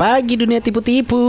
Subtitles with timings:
[0.00, 1.20] pagi dunia tipu-tipu.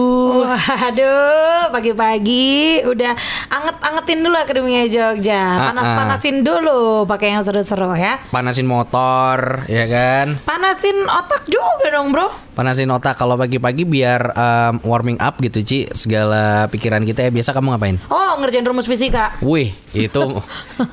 [0.47, 3.11] Waduh, pagi-pagi udah
[3.51, 5.35] anget-angetin dulu Akademia Jogja.
[5.35, 8.23] Ah, Panas-panasin dulu pakai yang seru-seru ya.
[8.31, 10.39] Panasin motor, ya kan?
[10.47, 12.31] Panasin otak juga dong, Bro.
[12.61, 15.89] Panasin otak kalau pagi-pagi biar um, warming up gitu, Ci.
[15.91, 17.97] Segala pikiran kita ya biasa kamu ngapain?
[18.05, 19.33] Oh, ngerjain rumus fisika.
[19.41, 20.21] Wih, itu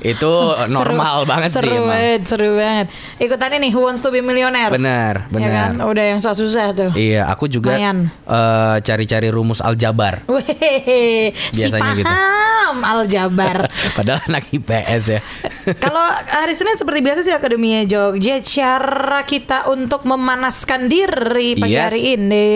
[0.01, 0.33] itu
[0.73, 1.89] normal Seru- banget seru sih emang.
[1.93, 2.87] banget, seru banget.
[3.21, 4.73] Ikutan ini Who Wants to be Millionaire.
[4.73, 5.77] Benar, Ya kan?
[5.77, 5.85] benar.
[5.85, 6.89] Udah yang susah-susah tuh.
[6.97, 10.25] Iya, aku juga eh, cari-cari rumus aljabar.
[10.25, 12.09] Wih, si Biasanya gitu.
[12.09, 13.69] paham aljabar.
[14.01, 15.21] Padahal anak IPS ya.
[15.85, 21.83] Kalau hari Senin seperti biasa sih Akademia Jogja cara kita untuk memanaskan diri pagi Yes.
[21.85, 22.49] hari ini.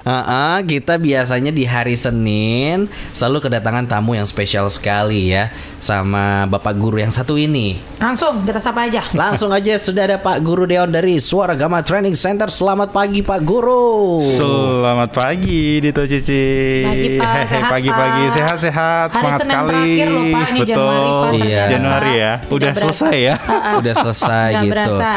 [0.00, 6.74] Heeh, kita biasanya di hari Senin selalu kedatangan tamu yang spesial sekali ya sama Bapak
[6.74, 7.76] Guru yang satu ini.
[7.96, 9.02] Langsung kita sapa aja.
[9.12, 12.46] Langsung aja sudah ada Pak Guru Deon dari Suara Gama Training Center.
[12.46, 14.18] Selamat pagi Pak Guru.
[14.20, 16.44] Selamat pagi Dito Cici.
[16.82, 17.26] Pagi, Pak.
[17.28, 18.34] Hehe, Sehat, Pagi-pagi Pak.
[18.34, 19.06] sehat-sehat.
[19.08, 19.68] Hari Semangat Senin sekali.
[19.68, 20.46] terakhir loh, Pak.
[20.46, 20.68] Ini Betul.
[20.68, 21.64] Januari, Pak, Iya.
[21.68, 22.32] Januari ya.
[22.46, 22.80] Udah berasa.
[22.86, 23.34] selesai ya.
[23.76, 24.70] Udah selesai gitu.
[24.70, 25.08] berasa.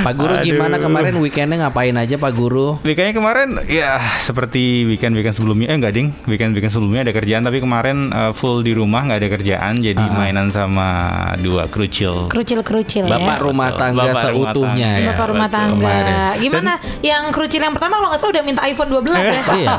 [0.00, 0.46] Pak Guru Aduh.
[0.46, 2.69] gimana kemarin weekendnya ngapain aja Pak Guru?
[2.80, 3.90] Weekendnya kemarin ya
[4.20, 8.72] seperti weekend-weekend sebelumnya eh enggak ding weekend-weekend sebelumnya ada kerjaan tapi kemarin eh, full di
[8.72, 10.88] rumah nggak ada kerjaan jadi Ah, mainan sama
[11.36, 13.42] dua krucil Kerucil-kerucil Bapak ya.
[13.42, 15.00] rumah tangga Bapak rumah seutuhnya tangga.
[15.00, 15.08] ya.
[15.10, 15.72] Bapak rumah tangga.
[15.72, 16.14] Kemarin.
[16.38, 16.72] Gimana?
[17.00, 19.40] Yang kerucil yang pertama kalau nggak salah udah minta iPhone 12 ya.
[19.60, 19.76] Iya.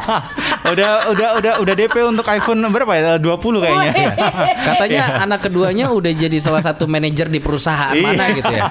[0.63, 3.25] udah udah udah udah DP untuk iPhone berapa ya 20
[3.59, 4.11] kayaknya Iya.
[4.61, 8.03] Katanya anak keduanya udah jadi salah satu manajer di perusahaan Iya.
[8.03, 8.65] mana gitu ya.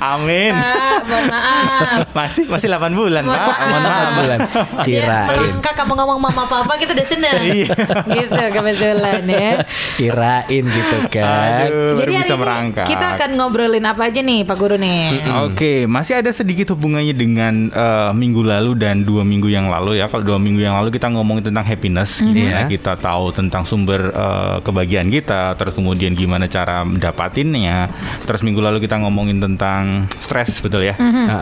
[0.00, 1.98] Amin Ah, maaf.
[2.16, 3.53] masih masih 8 bulan Pak maaf.
[3.56, 4.10] Mohon maaf.
[4.14, 4.38] bulan.
[4.82, 5.28] Kirain.
[5.28, 7.36] merangkak kamu ngomong mama papa kita udah seneng.
[7.44, 7.74] Iya.
[8.10, 9.50] gitu kebetulan ya.
[9.94, 11.68] Kirain gitu kan.
[11.68, 12.86] Aduh, Jadi hari merangkak.
[12.86, 15.22] kita akan ngobrolin apa aja nih Pak Guru nih?
[15.44, 20.06] Oke, masih ada sedikit hubungannya dengan eh, minggu lalu dan dua minggu yang lalu ya.
[20.06, 22.70] Kalau dua minggu yang lalu kita ngomongin tentang happiness, gimana Iya.
[22.70, 27.88] kita tahu tentang sumber eh, kebahagiaan kita, terus kemudian gimana cara mendapatinnya.
[28.22, 30.94] Terus minggu lalu kita ngomongin tentang stres, betul ya?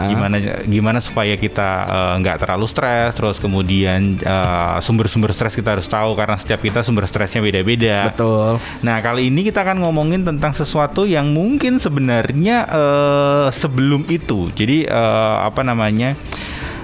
[0.03, 5.87] Gimana gimana supaya kita eh, nggak terlalu stres, terus kemudian eh, sumber-sumber stres kita harus
[5.87, 8.11] tahu karena setiap kita sumber stresnya beda-beda.
[8.11, 8.59] Betul.
[8.83, 14.51] Nah kali ini kita akan ngomongin tentang sesuatu yang mungkin sebenarnya eh, sebelum itu.
[14.53, 16.15] Jadi eh, apa namanya?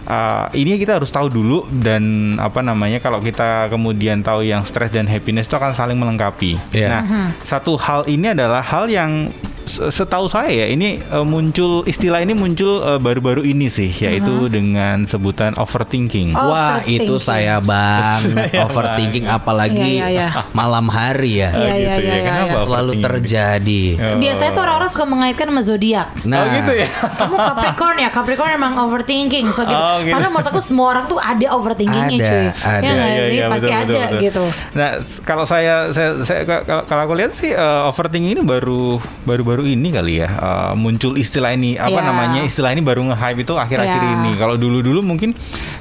[0.09, 4.89] eh, ini kita harus tahu dulu dan apa namanya kalau kita kemudian tahu yang stres
[4.89, 6.57] dan happiness itu akan saling melengkapi.
[6.73, 6.89] Iya.
[6.89, 7.03] Nah
[7.45, 9.29] satu hal ini adalah hal yang
[9.69, 15.05] setahu saya ya ini eh, muncul istilah ini muncul eh, baru-baru ini sih yaitu dengan
[15.05, 16.33] sebutan overthinking.
[16.33, 17.05] Oh, Wah overthinking.
[17.05, 20.29] itu saya banget overthinking apalagi Iya, iya, iya.
[20.51, 21.51] malam hari ya.
[21.53, 22.15] Iya, gitu iya, ya.
[22.17, 22.65] iya, Kenapa iya.
[22.65, 23.05] Selalu overthinking?
[23.05, 23.85] terjadi.
[23.95, 24.17] Oh.
[24.19, 26.09] Biasanya tuh orang-orang suka mengaitkan sama zodiak.
[26.25, 26.89] Nah, oh gitu ya.
[27.15, 29.77] Kamu Capricorn ya, Capricorn emang overthinking, so gitu.
[29.77, 30.15] Oh, gitu.
[30.15, 32.47] Padahal menurut aku semua orang tuh ada overthinkingnya Ada, cuy.
[32.49, 32.81] ada.
[32.81, 34.21] Ya nggak Iya, sih, iya, pasti betul, ada betul, betul.
[34.23, 34.45] gitu.
[34.73, 34.89] Nah,
[35.23, 39.89] kalau saya saya, saya kalau, kalau aku lihat sih eh, overthinking ini baru baru-baru ini
[39.89, 42.05] kali ya eh, muncul istilah ini apa Iya.
[42.05, 44.15] namanya istilah ini baru nge-hype itu akhir-akhir Iya.
[44.17, 44.31] ini.
[44.35, 45.33] Kalau dulu-dulu mungkin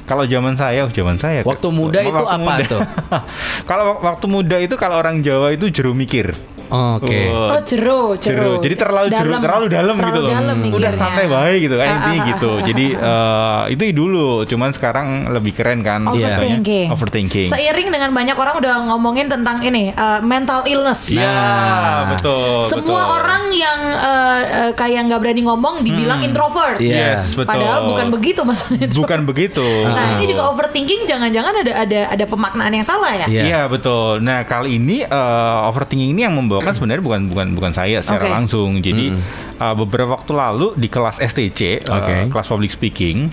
[0.02, 2.80] kalau zaman saya, oh, zaman saya Waktu muda itu apa tuh?
[3.68, 6.32] kalau wak- waktu muda itu kalau orang Jawa itu jeru mikir.
[6.68, 7.20] Oke.
[7.28, 8.20] Oh, Oh jero, jero.
[8.20, 8.50] Jeru.
[8.60, 10.30] Jadi terlalu jeru, terlalu dalam Terlalu gitu loh.
[10.30, 12.48] dalam Udah santai baik gitu kan Ah, intinya ah, gitu.
[12.48, 16.08] ah, ah, Jadi eh, itu dulu, cuman sekarang lebih keren kan Iya.
[16.08, 16.28] contohnya.
[16.38, 16.86] Overthinking.
[16.90, 17.46] Overthinking.
[17.48, 21.08] Seiring dengan banyak orang udah ngomongin tentang ini uh, mental illness.
[21.08, 22.00] Iya, Nah.
[22.12, 22.62] betul.
[22.64, 23.16] Semua betul.
[23.16, 26.78] orang yang uh, uh, kayak nggak berani ngomong dibilang introvert.
[26.78, 27.18] Iya.
[27.18, 27.48] Yes, betul.
[27.48, 28.86] Padahal bukan begitu maksudnya.
[28.86, 28.96] itu.
[28.98, 29.64] Bukan begitu.
[29.84, 33.26] Nah ini juga overthinking jangan-jangan ada ada ada pemaknaan yang salah ya?
[33.26, 33.42] Iya.
[33.44, 34.20] Iya betul.
[34.20, 38.34] Nah kali ini eh, overthinking ini yang membawakan sebenarnya bukan bukan bukan saya secara Oke.
[38.34, 38.70] langsung.
[38.78, 39.14] Jadi
[39.54, 42.16] eh, beberapa waktu lalu di kelas STC, eh, Oke.
[42.28, 43.30] kelas public speaking,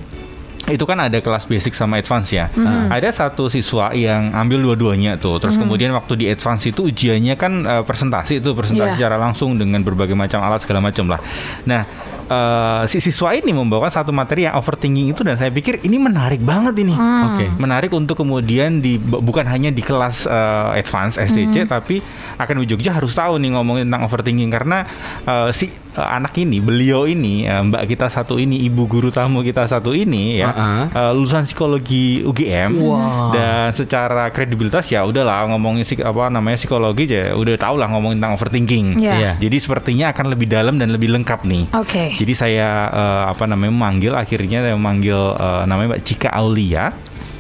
[0.66, 2.50] itu kan ada kelas basic sama advance ya.
[2.90, 5.38] Ada satu siswa yang ambil dua-duanya tuh.
[5.38, 8.98] Terus kemudian waktu di advance itu ujiannya kan eh, presentasi itu presentasi Iya.
[8.98, 11.22] secara langsung dengan berbagai macam alat segala macam lah.
[11.66, 11.86] Nah
[12.30, 16.42] eh, si siswa ini membawakan satu materi yang overthinking itu dan saya pikir ini menarik
[16.42, 16.96] banget ini.
[16.96, 17.46] Oke.
[17.62, 22.02] menarik untuk kemudian di bukan hanya di kelas eh, advance STC tapi
[22.42, 24.84] akan di Jogja harus tahu nih ngomongin tentang overthinking karena
[25.26, 29.40] eh, si eh, anak ini beliau ini eh, mbak kita satu ini ibu guru tamu
[29.40, 30.84] kita satu ini ya Uh-uh.
[30.92, 33.32] eh, lulusan psikologi UGM Wow.
[33.32, 38.36] dan secara kredibilitas ya udahlah ngomongin apa namanya psikologi aja udah tau lah ngomongin tentang
[38.36, 39.14] overthinking Iya.
[39.16, 39.32] Iya.
[39.40, 42.14] jadi sepertinya akan lebih dalam dan lebih lengkap nih Oke.
[42.16, 46.92] jadi saya eh, apa namanya memanggil akhirnya saya memanggil eh, namanya Mbak Cika Aulia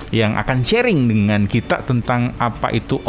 [0.09, 3.01] yang akan sharing dengan kita tentang apa itu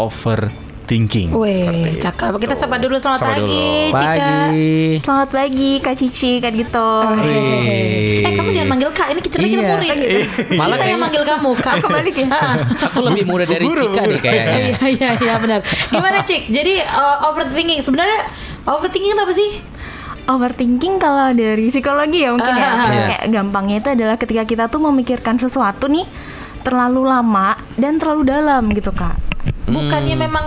[0.86, 1.34] overthinking.
[1.34, 2.38] Wih, cakep.
[2.38, 3.90] Kita sapa dulu selamat Sapa pagi, dulu.
[3.90, 4.06] Cika.
[4.06, 4.74] Pagi.
[5.02, 6.90] Selamat pagi Kak Cici kan gitu.
[7.26, 8.22] Wih.
[8.22, 9.08] Eh, kamu jangan manggil Kak.
[9.10, 9.74] Ini kita kita Iya.
[9.74, 9.98] murid.
[10.62, 11.74] Malah yang manggil kamu Kak.
[11.82, 12.38] Kembali ya.
[12.86, 14.54] Aku lebih muda dari Guru, Cika nih kayaknya.
[14.54, 15.60] Iya, iya, iya benar.
[15.90, 16.54] Gimana, Cik?
[16.54, 18.22] Jadi uh, overthinking sebenarnya
[18.70, 19.50] overthinking itu apa sih?
[20.26, 22.62] Overthinking kalau dari psikologi ya mungkin ya.
[22.62, 23.04] Ah, iya.
[23.10, 26.06] Kayak gampangnya itu adalah ketika kita tuh memikirkan sesuatu nih
[26.62, 29.35] terlalu lama dan terlalu dalam gitu Kak.
[29.66, 30.46] Bukannya memang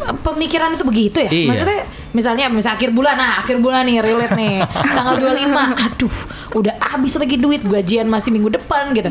[0.00, 1.30] uh, pemikiran itu begitu ya?
[1.30, 1.48] Iya.
[1.50, 1.80] Maksudnya
[2.12, 4.62] misalnya misal akhir bulan, nah akhir bulan nih relate nih.
[4.96, 5.82] Tanggal 25.
[5.82, 6.14] Aduh,
[6.54, 9.10] udah habis lagi duit gajian masih minggu depan gitu.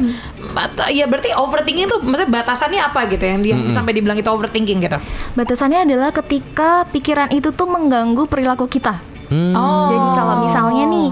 [0.52, 4.80] Bat- Ya berarti overthinking itu maksudnya batasannya apa gitu yang dia sampai dibilang itu overthinking
[4.80, 4.98] gitu.
[5.34, 9.00] Batasannya adalah ketika pikiran itu tuh mengganggu perilaku kita.
[9.28, 9.56] Hmm.
[9.56, 9.88] Oh.
[9.88, 11.08] Jadi kalau misalnya nih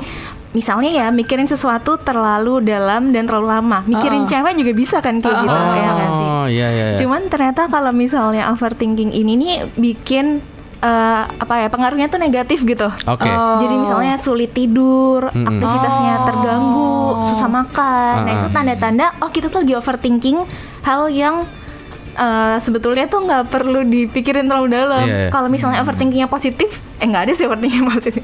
[0.50, 3.86] Misalnya ya mikirin sesuatu terlalu dalam dan terlalu lama.
[3.86, 6.28] Mikirin cewek juga bisa kan kayak gitu Oh, ya nggak sih?
[6.50, 6.98] iya, iya, iya.
[6.98, 10.42] Cuman ternyata kalau misalnya overthinking ini nih bikin
[10.80, 12.90] eh, apa ya pengaruhnya tuh negatif gitu.
[13.06, 13.30] Oke.
[13.62, 18.16] Jadi misalnya sulit tidur, aktivitasnya terganggu, susah makan.
[18.24, 20.42] Nah itu tanda-tanda oh kita tuh lagi overthinking
[20.82, 21.46] hal yang
[22.12, 25.04] eh, sebetulnya tuh nggak perlu dipikirin terlalu dalam.
[25.04, 25.30] Iya, iya.
[25.30, 28.24] Kalau misalnya overthinkingnya positif, eh nggak ada sih overthinking positif.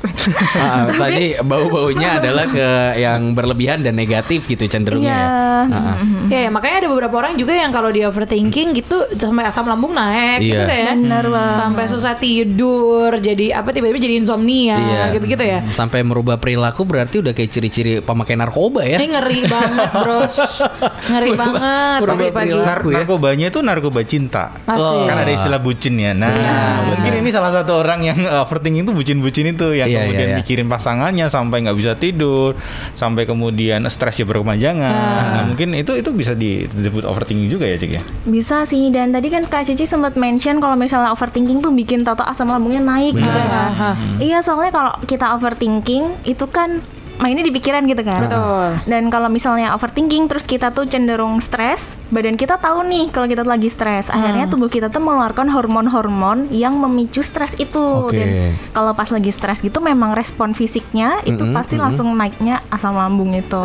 [0.54, 2.68] Ah, tadi bau-baunya adalah ke
[2.98, 5.12] yang berlebihan dan negatif gitu cenderungnya.
[5.12, 5.22] Iya.
[5.22, 5.66] ya.
[5.68, 5.98] Ah, ah.
[6.26, 9.92] Ya, ya, makanya ada beberapa orang juga yang kalau dia overthinking gitu sampai asam lambung
[9.92, 10.66] naik gitu Iya.
[10.66, 10.94] kayak.
[10.98, 11.56] Bener banget.
[11.56, 15.02] Sampai susah tidur, jadi apa tiba-tiba jadi insomnia Iya.
[15.14, 15.60] gitu-gitu ya.
[15.70, 18.98] Sampai merubah perilaku berarti udah kayak ciri-ciri pemakai narkoba ya.
[18.98, 20.36] Ini ngeri banget, Bros.
[21.12, 22.52] Ngeri banget pagi-pagi.
[22.52, 22.66] ya.
[22.66, 23.75] narkobanya itu narkoba
[24.06, 24.54] cinta.
[24.64, 25.08] Asik.
[25.08, 26.12] Kan ada istilah bucin ya.
[26.14, 26.32] Nah,
[26.86, 30.34] mungkin ini salah satu orang yang uh, overthinking itu bucin-bucin itu yang Iya, kemudian iya,
[30.36, 30.40] iya.
[30.40, 32.56] mikirin pasangannya sampai nggak bisa tidur,
[32.94, 34.94] sampai kemudian stresnya berkepanjangan.
[34.94, 38.04] Nah, mungkin itu itu bisa di- disebut overthinking juga ya, Cik ya.
[38.24, 42.22] Bisa sih dan tadi kan Kak Cici sempat mention kalau misalnya overthinking tuh bikin tato
[42.22, 43.96] asam lambungnya naik gitu ya.
[44.18, 46.80] Iya soalnya kalau kita overthinking itu kan
[47.20, 48.28] mainnya di pikiran gitu kan.
[48.28, 48.68] Betul.
[48.86, 53.44] Dan kalau misalnya overthinking terus kita tuh cenderung stres, badan kita tahu nih kalau kita
[53.48, 54.12] lagi stres.
[54.12, 58.08] Akhirnya tubuh kita tuh mengeluarkan hormon-hormon yang memicu stres itu.
[58.08, 58.16] Oke.
[58.16, 58.30] Dan
[58.76, 63.62] kalau pas lagi stres gitu memang respon fisiknya itu pasti langsung naiknya asam lambung itu.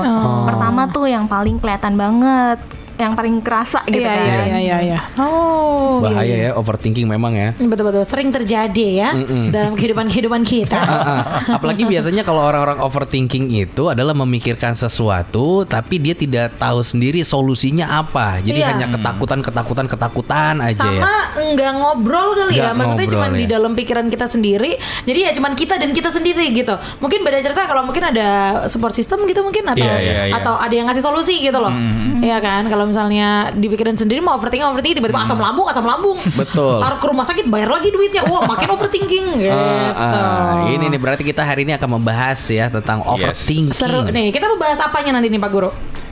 [0.47, 2.59] Pertama tuh yang paling kelihatan banget,
[3.01, 4.21] yang paling kerasa gitu Iya, kan.
[4.21, 4.99] iya, iya, iya, iya.
[5.17, 6.37] Oh, iya, Bahaya iya.
[6.47, 7.51] ya overthinking memang ya.
[7.57, 9.09] Betul-betul sering terjadi ya
[9.49, 10.77] dalam kehidupan-kehidupan kita.
[10.91, 11.23] Ah, ah.
[11.57, 17.89] Apalagi biasanya kalau orang-orang overthinking itu adalah memikirkan sesuatu tapi dia tidak tahu sendiri solusinya
[17.97, 18.41] apa.
[18.41, 18.69] Jadi Iya.
[18.71, 21.01] hanya ketakutan, ketakutan, ketakutan aja ya.
[21.01, 23.51] sama nggak ngobrol kali ya Nggak maksudnya ngobrol, cuma di ya.
[23.51, 24.71] dalam pikiran kita sendiri
[25.03, 28.29] jadi ya cuman kita dan kita sendiri gitu mungkin beda cerita kalau mungkin ada
[28.67, 30.35] support system gitu mungkin atau Iya, iya, iya.
[30.35, 31.73] atau ada yang ngasih solusi gitu loh
[32.21, 36.19] Iya kan kalau misalnya dipikirin sendiri mau overthinking overthinking tiba-tiba asam lambung asam lambung.
[36.35, 36.83] Betul.
[36.83, 38.27] harus ke rumah sakit bayar lagi duitnya.
[38.27, 39.27] Wah makin overthinking.
[39.39, 39.55] Gitu.
[39.55, 40.69] Ah, ah.
[40.69, 43.71] ini nih berarti kita hari ini akan membahas ya tentang overthinking.
[43.71, 44.35] seru nih.
[44.35, 45.71] Kita mau bahas apanya nanti nih Pak Guru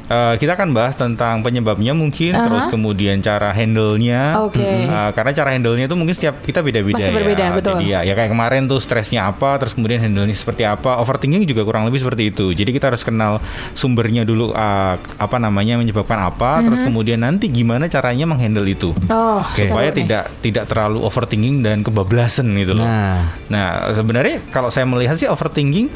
[0.08, 4.40] Eh, kita akan bahas tentang penyebabnya mungkin, terus kemudian cara handle-nya.
[4.40, 4.64] Oke.
[4.64, 7.12] Eh, karena cara handle-nya itu mungkin setiap kita beda-beda ya.
[7.12, 7.76] berbeda, betul.
[7.76, 10.96] Jadi ya, ya kayak kemarin tuh stresnya apa, terus kemudian handle-nya seperti apa.
[11.04, 12.56] Overthinking juga kurang lebih seperti itu.
[12.56, 13.44] Jadi kita harus kenal
[13.76, 18.96] sumbernya dulu eh, apa namanya menyebabkan apa, terus kemudian nanti gimana caranya menghandle itu.
[19.12, 20.08] oh seru Supaya nih.
[20.08, 22.88] tidak tidak terlalu overthinking dan kebablasan gitu loh.
[22.88, 23.28] Nah.
[23.52, 25.92] Nah, sebenarnya kalau saya melihat sih overthinking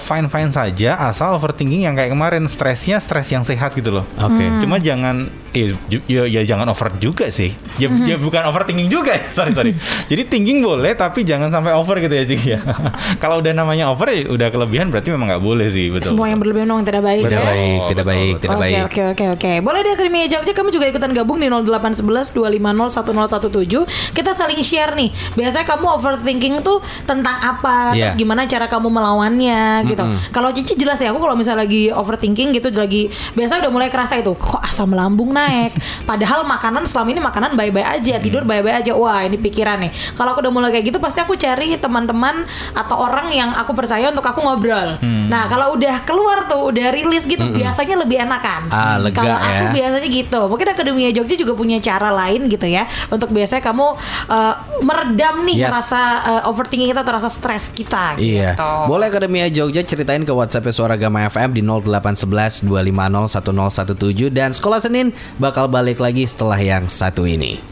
[0.00, 4.06] fine fine saja asal overthinking yang kayak kemarin stresnya stres yang sehat gitu loh.
[4.16, 4.44] Oke.
[4.58, 7.54] Cuma jangan eh, ju- ya, ya jangan over juga sih.
[7.76, 8.02] Ya, Hmm.
[8.02, 9.14] ya bukan overthinking juga.
[9.28, 9.72] sorry sorry.
[10.10, 12.58] Jadi thinking boleh tapi jangan sampai over gitu ya Cik ya.
[13.22, 16.10] kalau udah namanya over ya udah kelebihan berarti memang nggak boleh sih betul.
[16.10, 18.40] semua yang berlebihan memang tidak baik Tidak ya baik, Betul, tidak betul, baik, betul.
[18.40, 18.74] tidak Oke baik.
[18.84, 19.52] oke oke oke.
[19.60, 23.86] Boleh di Akademi Jogja kamu juga ikutan gabung di 0811 250 1017.
[24.12, 25.08] Kita saling share nih.
[25.32, 27.92] Biasanya kamu overthinking tuh tentang apa?
[27.92, 28.10] Iya.
[28.10, 30.02] Terus gimana cara kamu melawannya gitu.
[30.30, 34.20] Kalau Cici jelas ya aku kalau misalnya lagi overthinking gitu lagi biasa udah mulai kerasa
[34.20, 35.72] itu kok asam lambung naik.
[36.10, 38.92] Padahal makanan selama ini makanan baik-baik aja, tidur baik-baik aja.
[38.92, 39.90] Wah, ini pikiran nih.
[40.12, 44.12] Kalau aku udah mulai kayak gitu pasti aku cari teman-teman atau orang yang aku percaya
[44.12, 45.00] untuk aku ngobrol.
[45.24, 48.68] Nah, kalau udah keluar tuh udah rilis gitu biasanya lebih enakan.
[48.68, 49.40] Ah, Kalau ya.
[49.40, 50.40] aku biasanya gitu.
[50.44, 53.86] Mungkin Akademia Jogja juga punya cara lain gitu ya untuk biasanya kamu
[54.28, 55.70] uh, meredam nih Yes.
[55.70, 58.52] rasa uh, overthinking kita atau rasa stres kita Iya.
[58.52, 58.70] gitu.
[58.84, 63.94] Boleh Akademia Jogja ceritain ke WhatsApp Suara Gama FM di 0811 250 1017
[64.34, 67.62] dan Sekolah Senin bakal balik lagi setelah yang satu ini.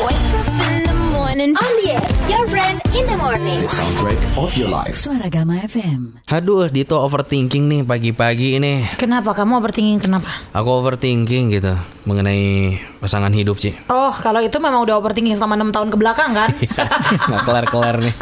[0.00, 1.52] Wake up in the morning.
[1.60, 2.04] On the air.
[2.32, 2.62] You're ready.
[2.72, 3.58] Trend in the morning.
[3.60, 4.96] The soundtrack of your life.
[4.96, 6.24] Suara Gama FM.
[6.24, 8.88] Aduh, Dito overthinking nih pagi-pagi ini.
[8.96, 10.30] Kenapa kamu overthinking kenapa?
[10.56, 11.76] Aku overthinking gitu
[12.08, 13.76] mengenai pasangan hidup sih.
[13.92, 16.48] Oh, kalau itu memang udah overthinking selama enam tahun ke belakang kan?
[17.28, 18.14] Nggak kelar-kelar nih.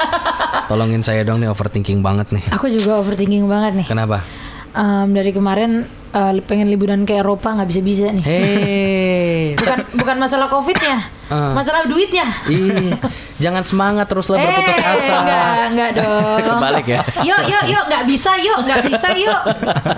[0.67, 2.43] Tolongin saya dong nih overthinking banget nih.
[2.51, 3.87] Aku juga overthinking banget nih.
[3.87, 4.27] Kenapa?
[4.75, 8.25] Em, dari kemarin eh, pengen liburan ke Eropa nggak bisa-bisa nih.
[8.25, 10.99] Hei, Bukan bukan masalah covidnya,
[11.31, 11.55] Ah.
[11.55, 12.27] masalah duitnya.
[12.47, 12.91] Ih,
[13.41, 15.15] jangan semangat teruslah berputus Eh, asa.
[15.17, 16.39] Enggak, enggak dong.
[16.51, 17.01] Kebalik ya.
[17.25, 19.41] Yuk, yuk, yuk, nggak bisa, yuk, nggak bisa, yuk.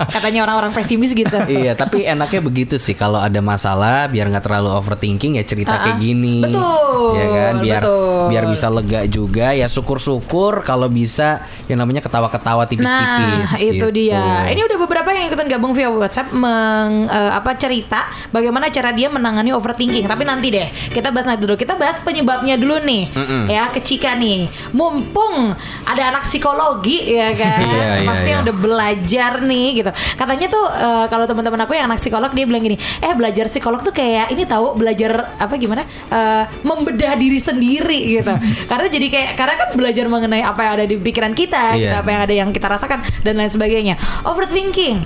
[0.09, 1.37] Katanya orang-orang pesimis gitu.
[1.45, 5.99] iya, tapi enaknya begitu sih kalau ada masalah biar nggak terlalu overthinking ya cerita kayak
[5.99, 6.39] gini.
[6.41, 8.21] Betul, Ya kan, biar betul.
[8.31, 13.49] biar bisa lega juga ya syukur-syukur kalau bisa yang namanya ketawa-ketawa tipis-tipis.
[13.49, 13.87] Nah, itu gitu.
[13.91, 14.47] dia.
[14.47, 19.09] Ini udah beberapa yang ikutan gabung via WhatsApp meng, eh, apa cerita bagaimana cara dia
[19.09, 20.05] menangani overthinking.
[20.05, 21.55] Tapi nanti deh, kita bahas nanti dulu.
[21.55, 23.03] Kita bahas penyebabnya dulu nih.
[23.47, 24.45] Ya, ke Cika nih.
[24.71, 27.61] Mumpung ada anak psikologi ya kan.
[27.61, 28.45] Iya, iya, Pasti yang iya.
[28.49, 29.91] udah belajar nih gitu.
[30.15, 33.79] Katanya tuh eh, kalau teman-teman aku yang anak psikolog dia bilang gini, "Eh, belajar psikolog
[33.79, 35.83] tuh kayak ini tahu belajar apa gimana?
[36.09, 38.33] Eh, membedah diri sendiri gitu."
[38.71, 41.79] karena jadi kayak karena kan belajar mengenai apa yang ada di pikiran kita, Iya.
[41.79, 43.95] kita apa yang ada yang kita rasakan dan lain sebagainya.
[44.23, 45.03] Overthinking.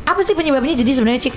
[0.00, 1.34] Apa sih penyebabnya jadi sebenarnya Cik?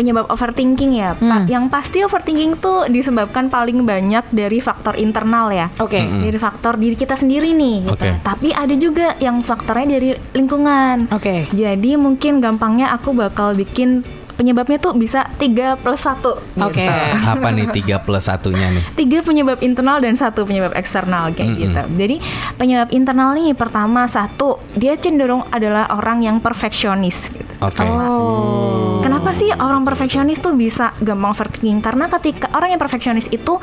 [0.00, 1.28] Penyebab overthinking ya Hmm.
[1.28, 1.40] Pak.
[1.46, 5.68] Yang pasti overthinking tuh disebabkan paling banyak dari faktor internal ya.
[5.76, 6.00] Oke.
[6.00, 7.84] Dari faktor diri kita sendiri nih.
[7.84, 7.92] Gitu.
[7.92, 8.10] Oke.
[8.20, 11.12] Tapi ada juga yang faktornya dari lingkungan.
[11.12, 11.52] Oke.
[11.52, 14.00] Jadi mungkin gampangnya aku bakal bikin
[14.32, 16.80] penyebabnya tuh bisa 3 plus 1 Oke.
[17.28, 18.80] Apa nih tiga plus satunya nih?
[18.96, 21.60] tiga penyebab internal dan satu penyebab eksternal kayak Mm-mm.
[21.60, 21.80] gitu.
[21.94, 22.16] Jadi
[22.56, 27.28] penyebab internal nih pertama satu dia cenderung adalah orang yang perfeksionis.
[27.28, 27.52] Gitu.
[27.60, 27.84] Oke.
[27.84, 28.89] Oh.
[29.10, 31.82] Kenapa sih orang perfeksionis tuh bisa gampang overthinking?
[31.82, 33.58] Karena ketika orang yang perfeksionis itu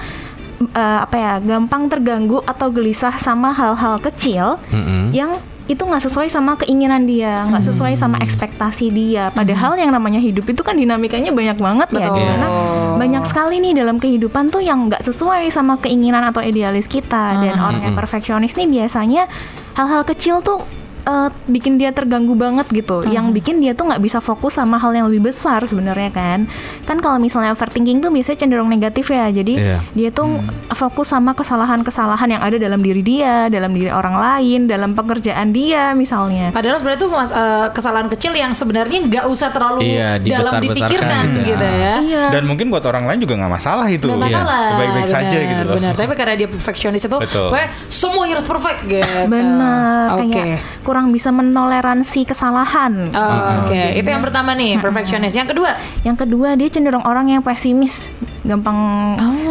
[0.76, 5.16] eh, apa ya gampang terganggu atau gelisah sama hal-hal kecil Mm-mm.
[5.16, 9.28] yang itu nggak sesuai sama keinginan dia, nggak sesuai sama ekspektasi dia.
[9.36, 12.16] Padahal yang namanya hidup itu kan dinamikanya banyak banget ya, Betul.
[12.16, 12.48] di mana
[12.96, 17.44] banyak sekali nih dalam kehidupan tuh yang nggak sesuai sama keinginan atau idealis kita.
[17.44, 19.28] Dan orang yang perfeksionis nih biasanya
[19.76, 20.64] hal-hal kecil tuh
[21.08, 23.08] eh, bikin dia terganggu banget gitu.
[23.08, 26.44] Yang bikin dia tuh nggak bisa fokus sama hal yang lebih besar sebenarnya kan.
[26.84, 29.32] Kan kalau misalnya overthinking tuh biasanya cenderung negatif ya.
[29.32, 29.80] Jadi Iya.
[29.96, 30.28] dia tuh
[30.76, 35.96] fokus sama kesalahan-kesalahan yang ada dalam diri dia, dalam diri orang lain, dalam pekerjaan dia
[35.96, 36.52] misalnya.
[36.52, 41.24] Padahal sebenarnya itu mas, eh, kesalahan kecil yang sebenarnya nggak usah terlalu Iya, dalam dipikirkan
[41.38, 41.78] gitu gitu, ya.
[41.78, 41.96] ya.
[42.04, 42.24] Iya.
[42.34, 44.10] Dan mungkin buat orang lain juga nggak masalah itu.
[44.10, 44.60] Nggak masalah.
[44.76, 45.76] Baik-baik saja gitu loh.
[45.78, 49.20] Benar, tapi karena dia perfeksionis itu, pokoknya semuanya harus perfect gitu.
[49.30, 53.12] Benar, kayak kurang bisa menoleransi kesalahan.
[53.12, 55.32] Oh, Oke, itu yang pertama nih, perfeksionis.
[55.32, 55.70] Yang kedua,
[56.02, 58.10] Yang kedua dia cenderung orang yang pesimis,
[58.42, 58.78] gampang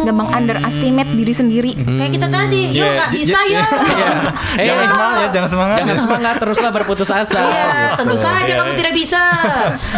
[0.03, 1.71] gampang underestimate diri sendiri.
[1.77, 3.67] kayak kita tadi, yuk Iya, nggak j- bisa yuk.
[3.87, 4.09] Iya.
[4.59, 5.77] Jangan Eh, semangat ya, jangan semangat.
[5.77, 7.39] Jangan semangat teruslah berputus asa.
[7.39, 8.25] Iya, tentu Betul.
[8.25, 8.77] saja Iya, kamu iya.
[8.77, 9.21] tidak bisa.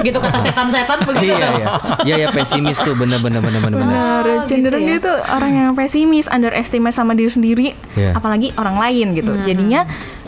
[0.01, 1.51] Gitu kata setan-setan begitu Iya, tuh.
[1.55, 1.67] iya.
[2.03, 3.79] Iya, ya pesimis tuh bener bener bener bener.
[3.79, 4.99] Benar, Oh, cenderung gitu ya.
[4.99, 8.11] dia tuh orang yang pesimis, underestimate sama diri sendiri, Iya.
[8.13, 9.31] apalagi orang lain gitu.
[9.39, 9.87] Jadinya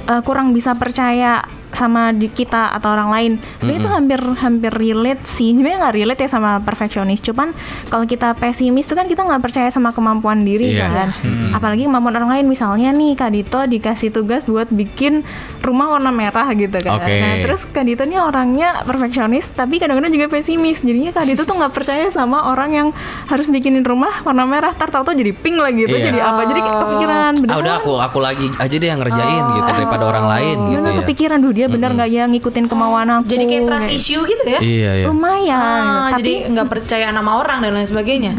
[0.10, 3.32] eh, kurang bisa percaya sama di kita atau orang lain.
[3.58, 5.52] Sebenarnya itu hampir hampir relate sih.
[5.52, 7.20] Sebenarnya nggak relate ya sama perfeksionis.
[7.22, 7.56] Cuman
[7.88, 10.88] kalau kita pesimis itu kan kita nggak percaya sama kemampuan diri Iya.
[10.88, 11.10] kan.
[11.52, 12.46] Apalagi kemampuan orang lain.
[12.48, 15.24] Misalnya nih Kak Dito dikasih tugas buat bikin
[15.60, 16.98] rumah warna merah gitu kan.
[16.98, 17.14] Oke.
[17.14, 20.82] Nah terus Kak Dito nih orangnya perfeksionis tapi kadang-kadang juga pesimis.
[20.82, 22.88] Jadinya Kak Dito tuh nggak percaya sama orang yang
[23.26, 24.72] harus bikinin rumah warna merah.
[24.72, 25.94] Tar tau jadi pink lagi gitu.
[25.94, 26.06] Iya.
[26.06, 26.42] Jadi apa?
[26.44, 27.32] Jadi kepikiran.
[27.38, 30.82] Bener Ah udah aku aku lagi aja deh yang ngerjain gitu daripada orang lain gitu
[30.82, 31.00] Bener ya.
[31.04, 33.30] kepikiran duh dia bener nggak ya ngikutin kemauan aku.
[33.30, 34.58] Jadi kayak trust issue gitu ya.
[34.58, 35.06] Iya ya.
[35.14, 35.62] Lumayan.
[35.62, 38.34] Ah, tapi jadi nggak percaya sama orang dan lain sebagainya.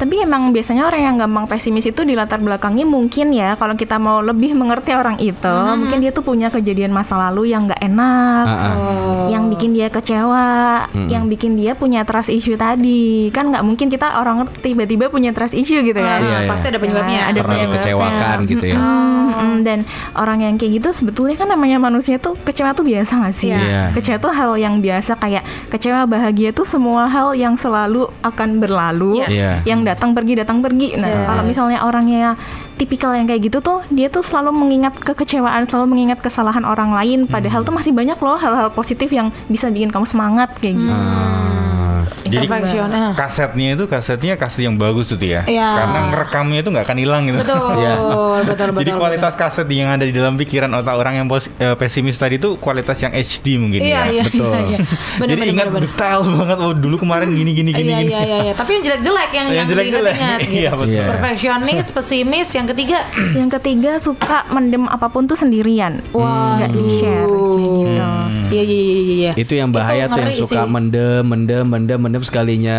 [0.00, 4.00] Tapi emang biasanya orang yang gampang pesimis itu di latar belakangnya mungkin ya kalau kita
[4.00, 8.44] mau lebih mengerti orang itu, mungkin dia tuh punya kejadian masa lalu yang nggak enak,
[8.46, 8.72] Ah, ah.
[9.28, 13.28] yang bikin dia kecewa, yang bikin dia punya trust issue tadi.
[13.28, 16.18] Kan nggak mungkin kita orang tiba-tiba punya trust issue gitu kan.
[16.18, 16.48] Iya, iya.
[16.48, 17.20] Pasti ada penyebabnya.
[17.20, 17.76] Nah, ada Pernah penyebabnya.
[17.76, 18.76] dikecewakan gitu ya.
[18.80, 19.78] Mm, mm, dan
[20.14, 23.52] orang yang kayak gitu sebetulnya kan namanya manusia tuh kecewa tuh biasa gak sih?
[23.52, 23.92] Iya.
[23.92, 29.20] Kecewa tuh hal yang biasa kayak kecewa bahagia tuh semua hal yang selalu akan berlalu,
[29.20, 29.28] Yes.
[29.30, 29.52] Iya.
[29.68, 30.94] yang datang pergi datang pergi.
[30.94, 31.26] Nah Yes.
[31.26, 32.38] kalau misalnya orangnya
[32.80, 37.26] tipikal yang kayak gitu tuh dia tuh selalu mengingat kekecewaan, selalu mengingat kesalahan orang lain.
[37.26, 40.88] Padahal tuh masih banyak loh hal-hal positif yang bisa bikin kamu semangat kayak gitu.
[40.90, 41.28] Ah.
[42.22, 42.46] Jadi
[43.12, 45.42] kasetnya itu kasetnya kaset yang bagus tuh ya.
[45.42, 45.66] Iya.
[45.74, 47.38] Karena ngerekamnya itu nggak akan hilang gitu.
[47.42, 47.92] Betul, Iya.
[48.44, 48.80] betul, betul.
[48.80, 52.38] Jadi kualitas kaset yang ada di dalam pikiran otak orang yang pos- eh, pesimis tadi
[52.38, 54.02] itu kualitas yang HD mungkin Iya, ya.
[54.08, 54.46] iya, Betul.
[54.46, 54.78] iya, iya.
[55.18, 55.82] Benar, Jadi benar, ingat benar.
[55.82, 58.52] detail banget oh dulu kemarin gini gini gini Iya, iya, iya, iya.
[58.54, 60.14] Tapi yang jelek-jelek yang Yang yang jelek-jelek.
[60.14, 60.38] diingat-ingat.
[60.40, 60.54] gitu.
[60.54, 61.06] Iya, betul.
[61.10, 62.98] Perfeksionis, pesimis, yang ketiga
[63.40, 66.00] Yang ketiga suka mendem apa pun tuh sendirian.
[66.10, 66.58] Wah.
[66.58, 67.90] Nggak di-share kayak gitu.
[68.50, 69.32] Iya, iya, iya, iya, iya.
[69.38, 70.68] Itu yang bahaya tuh yang suka sih.
[70.68, 72.78] mendem, mendem, mendem, mendem sekalinya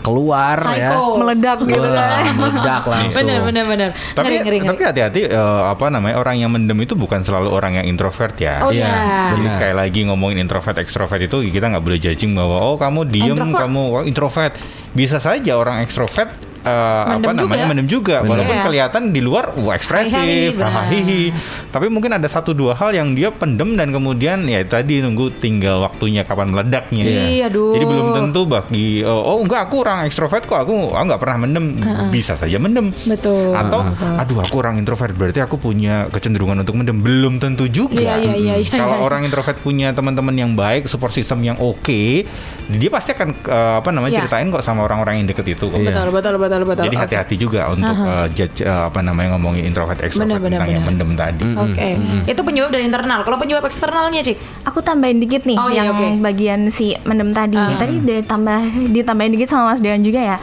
[0.00, 0.96] keluar ya.
[0.96, 1.02] Psycho.
[1.20, 2.22] Meledak gitu kan.
[2.32, 3.18] meledak langsung.
[3.20, 3.88] Benar, benar, benar.
[4.16, 4.68] Tapi Ngeri, ngeri, ngeri.
[4.72, 8.64] tapi hati-hati eh, apa namanya orang yang mendem itu bukan selalu orang yang introvert ya.
[8.64, 9.22] Oh Iya, iya.
[9.34, 9.54] Jadi benar.
[9.54, 13.60] sekali lagi ngomongin introvert ekstrovert itu kita nggak boleh judging bahwa oh kamu diem Introvert.
[13.66, 14.52] kamu oh, introvert
[14.90, 16.30] bisa saja orang ekstrovert
[16.60, 17.68] eh, apa namanya juga.
[17.68, 18.30] mendem juga Benar.
[18.30, 18.64] walaupun Iya.
[18.64, 20.70] kelihatan di luar wah ekspresif benar.
[20.70, 21.22] hahaha
[21.70, 25.80] tapi mungkin ada satu dua hal yang dia pendem dan kemudian ya tadi nunggu tinggal
[25.80, 27.72] waktunya kapan meledaknya Iya, aduh.
[27.72, 31.36] jadi belum tentu bagi oh, oh enggak aku orang ekstrovert kok aku oh, nggak pernah
[31.40, 31.64] mendem
[32.08, 33.54] bisa saja mendem Betul.
[33.54, 33.80] atau
[34.18, 38.34] aduh aku orang introvert berarti aku punya kecenderungan untuk mendem belum tentu juga Iya, iya,
[38.34, 39.02] iya, iya, kalau iya.
[39.02, 42.26] orang introvert punya teman-teman yang baik support system yang oke
[42.66, 44.20] dia pasti akan eh, apa namanya Iya.
[44.26, 45.78] ceritain kok sama orang-orang yang deket itu kok.
[45.78, 45.94] Iya.
[45.94, 46.84] Betul, betul, betul, betul.
[46.86, 47.04] jadi Oke.
[47.06, 50.96] hati-hati juga untuk eh, judge eh, apa namanya ngomongin introvert extrovert benar, tentang yang benar.
[50.98, 51.88] mendem tadi Oke,
[52.26, 53.20] itu penyebab dari internal.
[53.22, 54.38] Kalau penyebab eksternalnya, Cik?
[54.64, 56.06] Aku tambahin dikit nih Oh, iya, yang oke.
[56.20, 57.54] bagian si mendem tadi.
[57.54, 57.76] Ah.
[57.76, 58.58] Tadi ditambah
[58.90, 60.36] ditambahin dikit sama Mas Dewan juga ya.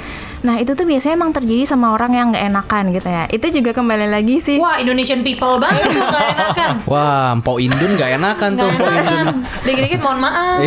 [0.47, 3.27] Nah itu tuh biasanya emang terjadi sama orang yang nggak enakan gitu ya.
[3.27, 4.55] Itu juga kembali lagi sih.
[4.63, 6.71] Wah, Indonesian people banget tuh gak enakan.
[6.91, 9.03] Wah, Mpok Indun gak enakan tuh Gak Mpok Indun.
[9.03, 9.25] enakan.
[9.67, 10.59] Dikit-dikit mohon maaf.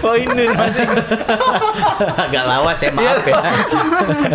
[0.00, 0.44] oh ini
[2.24, 3.36] Agak lawas ya, maaf ya.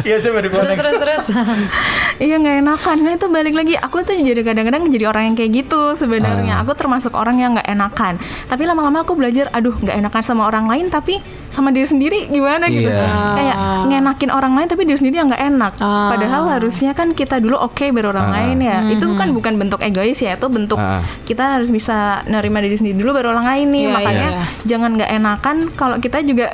[0.05, 1.25] iya coba Terus, dikonek terus, terus.
[2.25, 2.97] Iya nggak enakan.
[3.01, 3.73] Nah itu balik lagi.
[3.75, 6.61] Aku tuh jadi kadang-kadang jadi orang yang kayak gitu sebenarnya.
[6.61, 8.21] Aku termasuk orang yang nggak enakan.
[8.45, 11.19] Tapi lama-lama aku belajar, aduh nggak enakan sama orang lain, tapi
[11.55, 12.91] sama diri sendiri gimana gitu.
[12.91, 13.07] Iya.
[13.33, 13.57] Kayak
[13.87, 15.73] ngenakin orang lain tapi diri sendiri yang nggak enak.
[15.79, 16.11] Ah.
[16.11, 18.33] Padahal harusnya kan kita dulu oke baru orang Ah.
[18.35, 18.77] lain ya.
[18.91, 20.35] Itu bukan bukan bentuk egois ya.
[20.35, 20.99] Itu bentuk Ah.
[21.23, 23.81] kita harus bisa nerima diri sendiri dulu baru orang lain nih.
[23.81, 24.43] Iya, Makanya iya, iya.
[24.67, 26.51] jangan nggak enakan kalau kita juga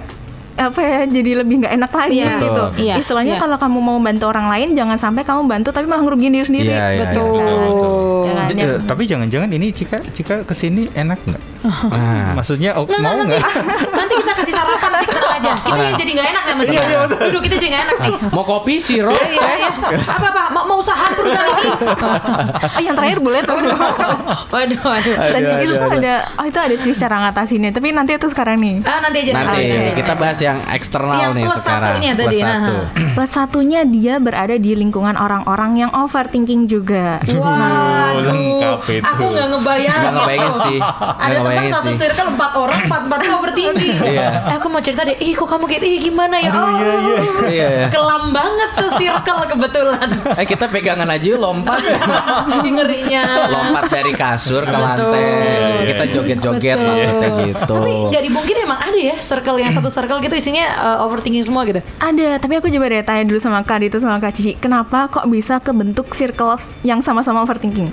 [0.53, 2.27] apa ya jadi lebih nggak enak lagi Iya.
[2.29, 2.46] gitu.
[2.46, 2.67] Betul.
[2.77, 3.41] Iya, Istilahnya iya.
[3.41, 6.70] kalau kamu mau bantu orang lain jangan sampai kamu bantu tapi malah ngerugiin diri sendiri.
[6.70, 7.36] Iya, iya, Betul.
[7.38, 8.22] iya, betul.
[8.22, 8.46] Ya kan?
[8.48, 11.43] D- eh, tapi jangan-jangan ini Cika Cika ke sini enak nggak?
[11.93, 13.38] Nah, Maksudnya oh, Nggak, mau nggak,
[14.01, 15.51] nanti, kita kasih sarapan Cik tenang aja.
[15.62, 16.79] Kita yang jadi nggak enak ya Mas Cik.
[17.22, 18.15] Duduk kita jadi nggak enak nih.
[18.29, 19.13] mau kopi siro?
[19.13, 19.70] Iya, iya, iya.
[20.01, 20.43] Apa apa?
[20.50, 21.70] Mau, mau usaha perusahaan ini?
[22.65, 23.58] Oh, yang terakhir boleh tuh.
[24.50, 25.15] Waduh, waduh.
[25.29, 28.58] Dan Aduh, itu tuh ada oh itu ada sih cara ngatasinnya, tapi nanti itu sekarang
[28.58, 28.75] nih.
[28.81, 29.31] Ah, nanti aja.
[29.38, 29.91] Nanti nanti.
[29.96, 31.93] kita bahas yang eksternal Yang nih plus sekarang.
[31.93, 32.51] ini ya tadi, Plus nah.
[32.51, 32.75] satu.
[33.15, 37.21] Plus satunya dia berada di lingkungan orang-orang yang overthinking juga.
[37.21, 39.06] Waduh, lengkap itu.
[39.06, 40.01] Aku nggak ngebayangin.
[40.01, 40.77] Nggak ngebayangin sih.
[40.99, 41.97] Ada teman satu sih.
[41.97, 43.95] circle empat orang, empat empatnya overthinking.
[44.12, 44.27] Iya.
[44.43, 45.15] Eh, aku mau cerita deh.
[45.15, 45.86] Ih, kok kamu gitu?
[45.86, 46.51] Ih, gimana ya?
[46.51, 46.67] Oh,
[47.45, 47.88] Iya, iya.
[47.93, 50.08] kelam banget tuh circle kebetulan.
[50.36, 51.80] Eh kita pegangan aja yuk lompat.
[52.71, 53.23] Ngerinya.
[53.47, 55.86] lompat dari kasur ke lantai.
[55.86, 57.75] Kita joget-joget maksudnya gitu.
[57.77, 61.63] Tapi nggak dibungkir emang ada ya circle yang satu circle gitu isinya uh, overthinking semua
[61.67, 61.80] gitu.
[62.00, 65.26] Ada, tapi aku coba deh tanya dulu sama Kak Dito sama Kak Cici, kenapa kok
[65.28, 67.91] bisa kebentuk circle yang sama-sama overthinking?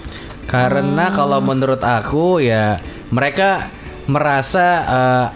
[0.48, 2.81] Karena kalau menurut aku ya
[3.12, 3.68] mereka
[4.09, 5.27] merasa eh,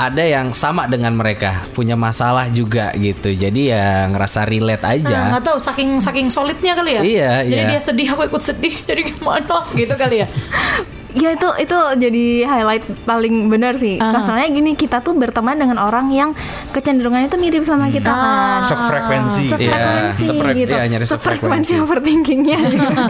[0.00, 3.36] ada yang sama dengan mereka punya masalah juga gitu.
[3.36, 5.18] Jadi ya ngerasa relate Nah, aja.
[5.36, 7.02] nggak tahu saking saking solidnya kali ya.
[7.04, 7.70] Iya, Jadi iya.
[7.76, 8.74] dia sedih, aku ikut sedih.
[8.88, 10.28] Jadi gimana gitu kali ya.
[11.12, 13.96] Ya itu itu jadi highlight paling benar sih.
[13.96, 14.12] Aha.
[14.12, 16.30] Masalahnya gini, kita tuh berteman dengan orang yang
[16.70, 18.62] kecenderungannya itu mirip sama kita kan.
[18.64, 19.44] Sefrekuensi.
[19.48, 20.72] Iya, sefrekuensi sefre- gitu.
[20.72, 21.72] iya, nyari sefrekuensi.
[21.78, 22.58] overthinkingnya.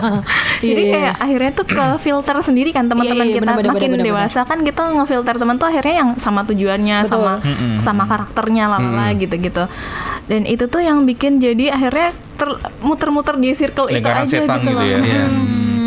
[0.62, 3.70] Jadi Iya, kayak akhirnya tuh ke filter sendiri kan teman-teman Iya, iya, kita benar, benar,
[3.70, 7.20] makin benar, benar, dewasa kan kita ngefilter teman tuh akhirnya yang sama tujuannya, Betul.
[7.20, 7.32] sama
[7.80, 9.64] sama karakternya lalala gitu-gitu.
[10.24, 14.58] Dan itu tuh yang bikin jadi akhirnya ter- muter-muter di circle Lingkaran itu aja setan
[14.58, 14.84] gitu gitu loh.
[14.86, 14.98] ya.
[15.00, 15.24] Iya.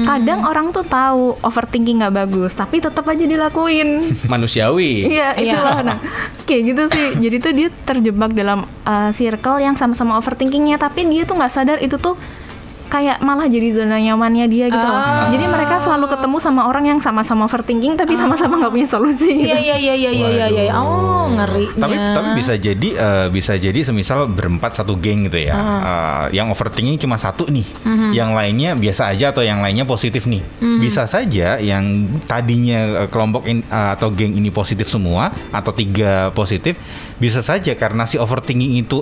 [0.04, 0.20] Hmm.
[0.20, 4.04] Kadang orang tuh tahu overthinking nggak bagus, tapi tetap aja dilakuin.
[4.32, 5.08] Manusiawi.
[5.08, 5.56] Iya, Iya.
[5.56, 5.80] itulah.
[5.82, 5.98] Nah,
[6.44, 7.08] kayak gitu sih.
[7.18, 11.78] Jadi tuh dia terjebak dalam uh, circle yang sama-sama overthinkingnya, tapi dia tuh nggak sadar
[11.80, 12.20] itu tuh
[12.94, 15.02] kayak malah jadi zona nyamannya dia gitu loh.
[15.02, 15.34] Ah.
[15.34, 19.34] Jadi mereka selalu ketemu sama orang yang sama-sama overthinking, tapi sama-sama nggak punya solusi.
[19.34, 19.50] Gitu.
[19.50, 20.64] Iya iya iya iya iya iya.
[20.70, 20.74] iya.
[20.78, 21.82] Oh, ngerinya.
[21.82, 25.58] Tapi tapi bisa jadi eh, bisa jadi semisal berempat satu geng gitu ya.
[25.58, 27.66] Eh, yang overthinking cuma satu nih.
[28.14, 30.46] Yang lainnya biasa aja atau yang lainnya positif nih.
[30.78, 36.30] Bisa saja yang tadinya eh, kelompok in- eh, atau geng ini positif semua atau tiga
[36.38, 36.78] positif
[37.18, 39.00] bisa saja karena si overthinking itu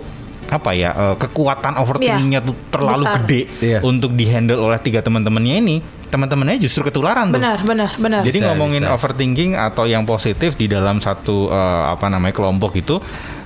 [0.51, 3.15] apa ya eh, kekuatan overthinkingnya tuh terlalu Besar.
[3.23, 3.79] gede Iya.
[3.81, 8.19] untuk dihandle oleh tiga teman-temannya ini teman-temannya justru ketularan tuh Benar benar benar.
[8.21, 8.91] jadi Bisa, ngomongin bisa.
[8.91, 12.99] overthinking atau yang positif di dalam satu eh, apa namanya kelompok itu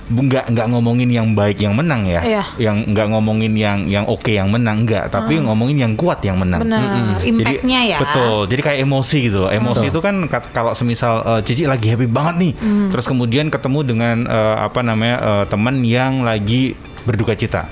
[0.06, 2.42] nggak nggak ngomongin yang baik yang menang ya, Iya.
[2.62, 6.62] yang nggak ngomongin yang yang oke yang menang nggak, tapi ngomongin yang kuat yang menang.
[6.62, 7.98] Benar, impact-nya ya.
[7.98, 8.46] Betul.
[8.46, 9.50] Jadi kayak emosi gitu loh.
[9.50, 10.14] Emosi itu kan
[10.54, 12.86] kalau semisal eh, Cici lagi happy banget nih, Hmm.
[12.86, 17.70] terus kemudian ketemu dengan eh, apa namanya eh, teman yang lagi berduka cita.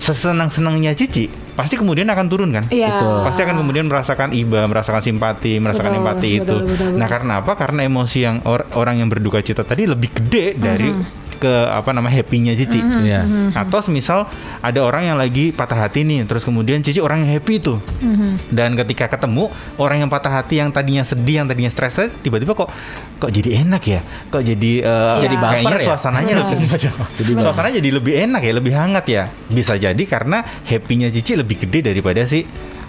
[0.00, 2.66] Sesenang-senangnya Cici pasti kemudian akan turun kan?
[2.66, 2.98] Iya.
[2.98, 3.16] Betul.
[3.30, 6.56] Pasti akan kemudian merasakan iba, merasakan simpati, merasakan Betul, empati betul, itu.
[6.66, 6.98] betul, betul.
[6.98, 7.52] Nah, karena apa?
[7.54, 10.88] Karena emosi yang or- orang yang berduka cita tadi lebih gede dari
[11.44, 12.80] ke apa namanya happy-nya Cici.
[12.80, 13.52] Iya.
[13.52, 14.24] Atau semisal
[14.64, 17.78] ada orang yang lagi patah hati nih, terus kemudian Cici orang yang happy tuh.
[18.48, 21.92] Dan ketika ketemu orang yang patah hati yang tadinya sedih, yang tadinya stres,
[22.24, 22.72] tiba-tiba kok
[23.20, 24.00] kok jadi enak ya?
[24.32, 25.86] Kok jadi eh, Jadi baper kayaknya ya?
[25.92, 26.56] suasananya lebih
[27.44, 29.24] suasananya jadi lebih enak ya, lebih hangat ya.
[29.52, 32.44] Bisa jadi karena happy-nya Cici lebih gede daripada si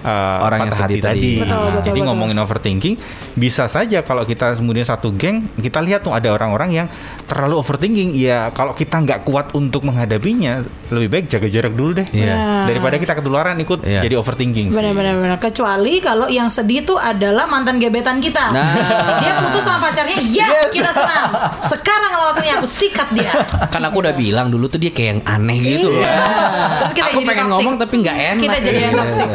[0.05, 1.19] eh, Orang yang sedih hati tadi.
[1.19, 1.31] tadi.
[1.41, 2.07] Betul, Nah, betul, jadi betul.
[2.07, 2.95] ngomongin overthinking,
[3.33, 6.87] bisa saja kalau kita kemudian satu geng, kita lihat tuh ada orang-orang yang
[7.25, 8.13] terlalu overthinking.
[8.13, 12.07] Ya kalau kita nggak kuat untuk menghadapinya, lebih baik jaga jarak dulu deh.
[12.11, 12.65] Iya.
[12.65, 14.01] Daripada kita ketularan ikut Iya.
[14.01, 14.69] jadi overthinking.
[14.69, 15.37] Benar-benar benar.
[15.37, 18.53] Kecuali kalau yang sedih tuh adalah mantan gebetan kita.
[18.53, 18.67] Nah.
[19.17, 21.25] Dia putus sama pacarnya, yes, kita senang.
[21.65, 23.31] Sekarang waktunya aku sikat dia.
[23.67, 26.01] Kan aku udah bilang dulu tuh dia kayak yang aneh gitu loh.
[26.01, 26.13] Iya.
[26.77, 27.53] Terus kita aku jadi pengen toxic.
[27.55, 28.43] ngomong tapi nggak enak.
[28.43, 29.01] Kita jadi yang gitu.
[29.01, 29.29] toxic.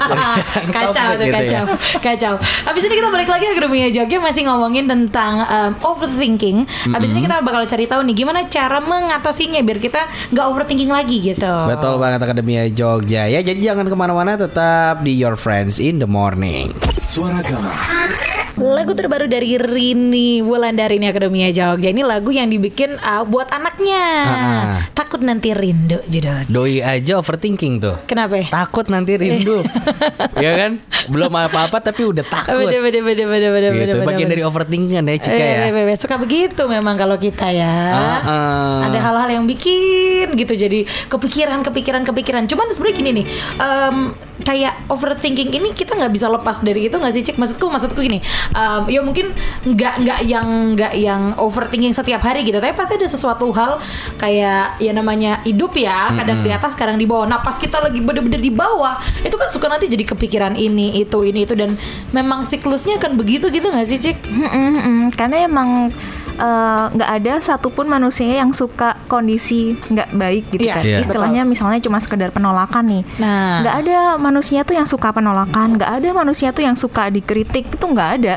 [0.76, 1.64] kacau tuh gitu kacau.
[1.64, 1.76] ya.
[2.00, 2.34] Kacau.
[2.40, 6.64] Habis ini kita balik lagi ke dunia Jogja masih ngomongin tentang um, overthinking.
[6.90, 11.16] Habis ini kita bakal cari tahu nih gimana cara mengatasinya biar kita nggak overthinking lagi
[11.20, 11.54] gitu.
[11.68, 13.40] Betul banget Akademia Jogja ya.
[13.44, 16.72] Jadi jangan ke mana-mana tetap di Your Friends in the Morning.
[17.10, 18.29] Suara Gama.
[18.60, 24.02] Lagu terbaru dari Rini Wulandari ini Akademia Jogja Ini lagu yang dibikin uh, buat anaknya
[24.20, 24.76] Ah.
[24.92, 27.96] Takut nanti rindu judulnya Doi aja overthinking tuh.
[28.04, 28.46] Kenapa ya?
[28.52, 29.64] Takut nanti rindu.
[30.44, 30.78] ya kan?
[31.08, 32.54] Belum apa-apa tapi udah takut.
[32.60, 33.96] Beda beda beda beda beda Gitu.
[33.96, 35.66] beda Bagian dari overthinking ya Cika ya.
[35.66, 37.74] Eh, bebe, suka begitu memang kalau kita ya.
[38.22, 38.86] Ah.
[38.86, 42.44] Ada hal-hal yang bikin gitu jadi kepikiran, kepikiran, kepikiran.
[42.46, 43.26] Cuman sebenarnya gini nih,
[43.58, 43.96] em,
[44.42, 47.36] kayak overthinking ini kita nggak bisa lepas dari itu nggak sih cik?
[47.36, 48.20] Maksudku, maksudku gini,
[48.56, 49.32] em, ya mungkin
[49.64, 53.80] nggak nggak yang nggak yang overthinking setiap hari gitu, tapi pasti ada sesuatu hal
[54.18, 57.28] kayak ya namanya hidup ya, kadang di atas, kadang di bawah.
[57.28, 61.22] Nah pas kita lagi bener-bener di bawah, itu kan suka nanti jadi kepikiran ini, itu,
[61.24, 61.76] ini, itu dan
[62.10, 64.18] memang siklusnya kan begitu gitu nggak sih cik?
[64.26, 65.12] Mm-mm-mm.
[65.14, 65.92] Karena emang
[66.40, 70.82] eh, nggak ada satupun manusia yang suka kondisi nggak baik gitu Iya, kan.
[70.82, 70.98] iya.
[71.00, 73.02] Istilahnya misalnya cuma sekedar penolakan nih.
[73.18, 73.60] Nah.
[73.60, 77.84] nggak ada manusia tuh yang suka penolakan, nggak ada manusia tuh yang suka dikritik itu
[77.84, 78.34] nggak ada.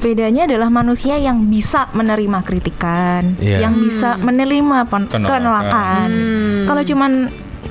[0.00, 3.60] Bedanya adalah manusia yang bisa menerima kritikan, Iya.
[3.60, 5.28] yang bisa menerima pen- Penolakan.
[5.28, 6.08] penolakan.
[6.64, 7.12] Kalau cuman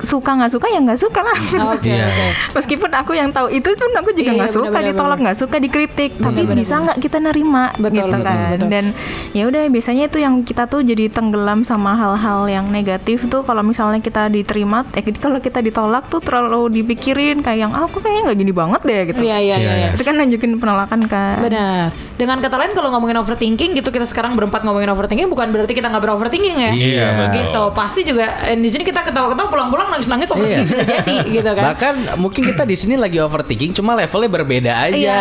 [0.04, 1.38] suka nggak suka ya nggak suka lah.
[1.74, 2.06] Oke, Iya.
[2.06, 2.26] oke.
[2.54, 5.56] Meskipun aku yang tahu itu pun aku juga Iya, nggak suka benar-benar, ditolak, nggak suka
[5.58, 6.10] dikritik.
[6.14, 8.36] Tapi Benar-benar, bisa nggak kita nerima Betul, gitu betul, kan?
[8.52, 8.68] betul.
[8.68, 8.84] Dan
[9.32, 13.42] ya udah biasanya itu yang kita tuh jadi tenggelam sama hal-hal yang negatif tuh.
[13.42, 17.98] Kalau misalnya kita diterima, eh kalau kita ditolak tuh terlalu dipikirin kayak yang "Ah, aku
[17.98, 19.20] kayaknya nggak gini banget deh gitu.
[19.20, 19.72] Iya, iya, iya.
[19.74, 19.88] iya.
[19.94, 21.38] Itu kan nunjukin penolakan kan.
[21.40, 21.88] Benar.
[22.14, 25.88] Dengan kata lain kalau ngomongin overthinking gitu kita sekarang berempat ngomongin overthinking bukan berarti kita
[25.88, 26.70] nggak beroverthinking ya.
[26.70, 27.34] Iya, betul.
[27.40, 27.62] Gitu.
[27.74, 30.72] Pasti juga eh, di sini kita ketawa-ketawa pulang-pulang nangis-nangis overthinking Iya.
[30.74, 31.64] bisa jadi gitu kan.
[31.70, 35.20] Bahkan mungkin kita di sini lagi overthinking cuma levelnya berbeda aja Iya,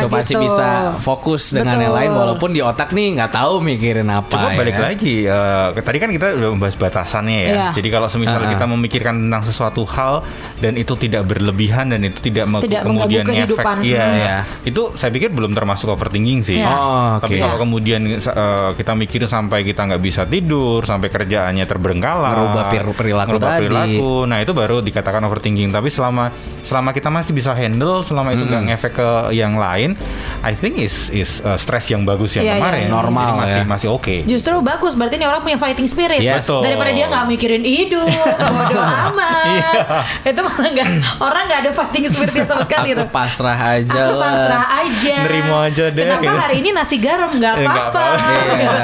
[0.00, 0.06] gitu.
[0.08, 0.44] Masih gitu.
[0.44, 0.66] bisa
[0.98, 2.00] fokus dengan yang Betul.
[2.00, 4.28] lain walaupun di otak nih nggak tahu mikirin apa.
[4.28, 5.16] Coba ya balik lagi,
[5.70, 7.48] ke- tadi kan kita udah membahas batasannya ya.
[7.48, 7.66] Iya.
[7.74, 8.48] Jadi kalau semisal Ah.
[8.48, 10.24] kita memikirkan tentang sesuatu hal
[10.56, 13.82] dan itu tidak berlebihan dan itu tidak, me- Tidak kemudian kehidupan.
[13.82, 14.16] iya, Hmm.
[14.16, 14.36] iya.
[14.62, 16.56] itu saya pikir belum termasuk overthinking sih.
[16.56, 16.68] Iya.
[16.68, 17.42] Oh, Tapi oke.
[17.42, 22.96] kalau kemudian eh, kita mikirin sampai kita nggak bisa tidur, sampai kerjaannya terberengkala, Ngerubah peri-
[22.96, 23.66] perilaku ngerubah tadi.
[24.24, 25.68] Nah itu baru dikatakan overthinking.
[25.68, 29.94] Tapi selama selama kita masih bisa handle, selama itu nggak ngefek ke yang lain,
[30.40, 32.80] I think is is uh, stress yang bagus yang Iya, iya, kemarin.
[32.80, 32.90] iya.
[32.90, 33.64] Normal Jadi masih ya.
[33.66, 34.16] masih oke.
[34.24, 36.18] Justru bagus berarti ini orang punya fighting spirit.
[36.18, 36.44] Yes.
[36.44, 36.60] Betul.
[36.62, 38.06] Daripada dia nggak mikirin hidup,
[38.52, 39.46] bodoh amat.
[39.46, 39.70] Iya.
[40.26, 40.88] Itu malah nggak
[41.18, 45.14] orang nggak ada fighting spiritnya sama sekali Aku pasrah aja Aku pasrah aja.
[45.22, 46.36] Nerima aja deh, Kenapa gitu.
[46.38, 48.04] hari ini nasi garam nggak Eh, nggak apa-apa?
[48.56, 48.76] Iya.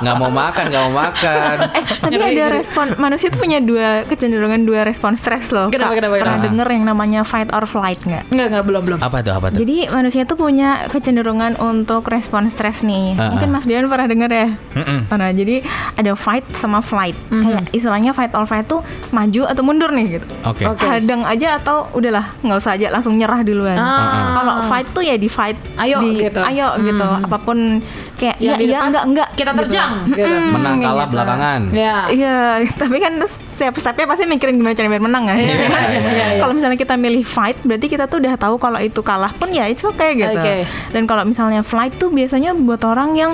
[0.00, 1.56] Nggak mau makan, nggak mau makan.
[1.70, 5.68] Eh, tapi ada respon manusia tuh punya dua kecenderungan dua respon stres loh.
[5.68, 5.98] Kenapa, Kak.
[5.98, 6.46] kenapa, Pernah kenapa?
[6.46, 8.24] denger yang namanya fight or flight nggak?
[8.28, 8.98] Nggak nggak belum belum.
[9.00, 9.32] Apa tuh?
[9.32, 9.58] Apa tuh?
[9.58, 13.14] Jadi manusia tuh punya kecenderungan untuk respon stres nih.
[13.14, 13.54] Ah, Mungkin ah.
[13.54, 14.48] Mas Dian pernah dengar ya?
[14.74, 15.06] Mm-mm.
[15.06, 15.30] Pernah.
[15.30, 15.62] Jadi
[15.94, 17.16] ada fight sama flight.
[17.28, 20.26] Kayak istilahnya fight or flight tuh maju atau mundur nih gitu.
[20.42, 20.64] Oke.
[20.64, 20.84] Oke.
[20.84, 23.76] Hadang aja atau udahlah nggak usah aja langsung nyerah duluan.
[23.76, 24.36] Ah.
[24.36, 25.56] Kalau fight tuh ya di fight.
[25.76, 26.40] Ayo di, gitu.
[26.40, 27.04] Ayo gitu.
[27.04, 27.80] Apa pun
[28.16, 29.28] kayak ya iya depan, enggak enggak.
[29.32, 29.60] kita gitu.
[29.64, 30.28] terjang, gitu.
[30.28, 31.12] Mm-mm, Menang kayak kalah gitu.
[31.12, 31.60] belakangan.
[31.72, 31.96] Ya.
[32.10, 32.36] Iya,
[32.80, 33.12] tapi kan
[33.60, 35.36] setiap stepnya pasti mikirin gimana cara biar menang kan.
[35.36, 36.26] Iya, iya, iya, iya.
[36.40, 39.68] Kalau misalnya kita milih fight, berarti kita tuh udah tahu kalau itu kalah pun ya
[39.68, 40.40] itu oke gitu.
[40.40, 40.64] Oke.
[40.96, 43.32] Dan kalau misalnya flight tuh biasanya buat orang yang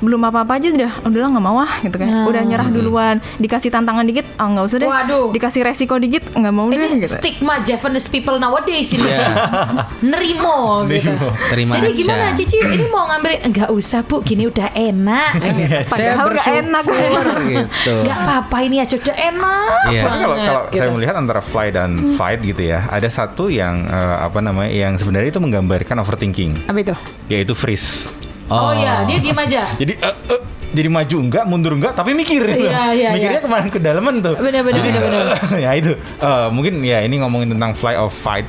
[0.00, 4.04] belum apa-apa aja udah udahlah nggak mau ah gitu kan udah nyerah duluan dikasih tantangan
[4.04, 5.32] dikit ah nggak usah deh Waduh.
[5.32, 9.08] dikasih resiko dikit nggak mau deh Ini gitu stigma Japanese people nowadays ini.
[9.08, 9.28] Iya.
[10.10, 11.10] Nerimo gitu.
[11.50, 11.98] Terima Jadi aja.
[11.98, 12.56] gimana Cici?
[12.60, 15.32] Ini mau ngambil enggak usah Bu, gini udah enak.
[15.90, 16.84] Saya Padahal nggak enak.
[17.52, 17.94] gitu.
[18.04, 19.84] Enggak apa-apa ini aja udah enak.
[19.90, 20.02] Iya.
[20.02, 20.78] Tapi kalau banget, kalau gitu.
[20.78, 24.92] saya melihat antara fly dan fight gitu ya, ada satu yang eh, apa namanya yang
[24.98, 26.94] sebenarnya itu menggambarkan overthinking, Apa itu?
[27.26, 28.06] yaitu freeze.
[28.46, 29.62] Oh, iya, dia diem aja.
[29.80, 32.42] Jadi eh, eh, jadi maju enggak, mundur enggak, tapi mikir.
[32.42, 33.44] Iya, iya, Mikirnya iya.
[33.44, 34.36] ke mana ke dalaman tuh.
[34.36, 35.24] Benar, benar, Jadi, benar, benar.
[35.56, 35.92] eh, ya itu.
[35.96, 38.44] Eh, mungkin ya ini ngomongin tentang fly or fight.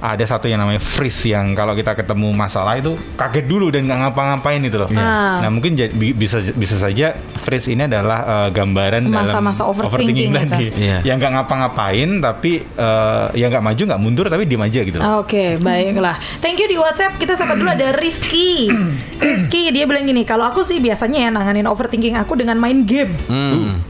[0.00, 3.96] Ada satu yang namanya freeze yang kalau kita ketemu masalah itu kaget dulu dan nggak
[4.02, 4.88] ngapa-ngapain itu loh.
[4.92, 5.40] Ah.
[5.40, 10.32] Nah mungkin ja- bi- bisa bisa saja freeze ini adalah eh, gambaran Masa-masa dalam overthinking
[10.32, 10.40] gitu.
[10.48, 10.66] tadi.
[10.74, 10.98] Iya.
[11.04, 15.20] Yang nggak ngapa-ngapain tapi eh, yang nggak maju nggak mundur tapi diem aja gitu loh.
[15.20, 16.16] Oke, baiklah.
[16.40, 17.16] Thank you di WhatsApp.
[17.16, 18.68] Kita sapa dulu ada Rizky.
[19.46, 23.12] Rizky dia bilang gini, kalau aku sih biasanya ya nanganin overthinking aku dengan main game.
[23.28, 23.80] Hmm.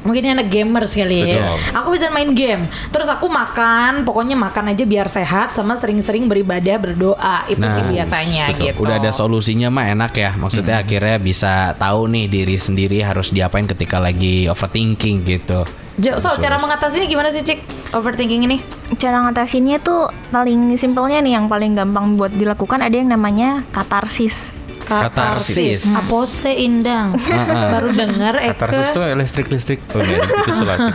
[0.00, 1.44] Mungkin anak gamer sekali ya.
[1.44, 1.76] Betul.
[1.76, 2.72] Aku bisa main game.
[2.88, 7.44] Terus aku makan, pokoknya makan aja biar sehat sama sering-sering beribadah, berdoa.
[7.52, 8.64] Itu sih biasanya betul.
[8.64, 8.80] gitu.
[8.80, 10.32] Udah ada solusinya mah enak ya.
[10.40, 15.68] Maksudnya akhirnya bisa tahu nih diri sendiri harus diapain ketika lagi overthinking gitu.
[16.00, 17.92] Jo, so cara mengatasinya gimana sih, Cik?
[17.92, 18.80] Overthinking ini?
[18.98, 24.50] cara ngatasinnya tuh paling simpelnya nih yang paling gampang buat dilakukan ada yang namanya katarsis
[24.90, 25.86] Katarsis.
[25.94, 27.14] Apa sih indang?
[27.74, 28.58] Baru dengar Eke.
[28.58, 29.78] Katarsis itu listrik-listrik.
[29.94, 30.92] Oh, enggak, itu sulatif.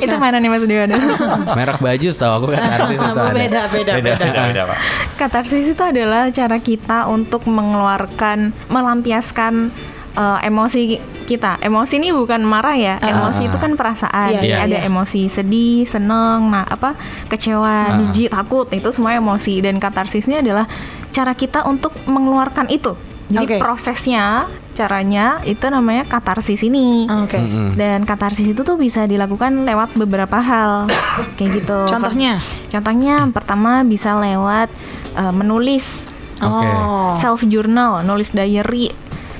[0.00, 0.84] itu mana nih Mas Dewa
[1.58, 3.32] Merek baju tahu aku katarsis itu ada.
[3.36, 4.24] beda, beda, beda, beda.
[4.24, 4.78] beda, beda, Pak.
[5.20, 9.68] Katarsis itu adalah cara kita untuk mengeluarkan, melampiaskan
[10.16, 10.82] eh, emosi
[11.24, 11.60] kita.
[11.64, 12.94] Emosi ini bukan marah ya.
[13.00, 14.30] Emosi itu kan perasaan.
[14.30, 14.88] Iya, iya, Ada iya.
[14.88, 16.94] emosi sedih, seneng, nah apa
[17.28, 18.68] kecewa, jijik, takut.
[18.72, 19.64] Itu semua emosi.
[19.64, 20.68] Dan katarsis ini adalah
[21.10, 22.94] cara kita untuk mengeluarkan itu.
[23.34, 23.56] Jadi Oke.
[23.58, 24.46] prosesnya,
[24.78, 27.10] caranya itu namanya katarsis ini.
[27.10, 27.42] Oke.
[27.74, 30.86] Dan katarsis itu tuh bisa dilakukan lewat beberapa hal,
[31.34, 31.78] kayak gitu.
[31.90, 32.38] Contohnya?
[32.70, 34.70] Contohnya pertama bisa lewat
[35.18, 36.06] uh, menulis
[36.42, 36.66] Oke.
[36.66, 37.14] Oh.
[37.18, 38.90] self journal, nulis diary.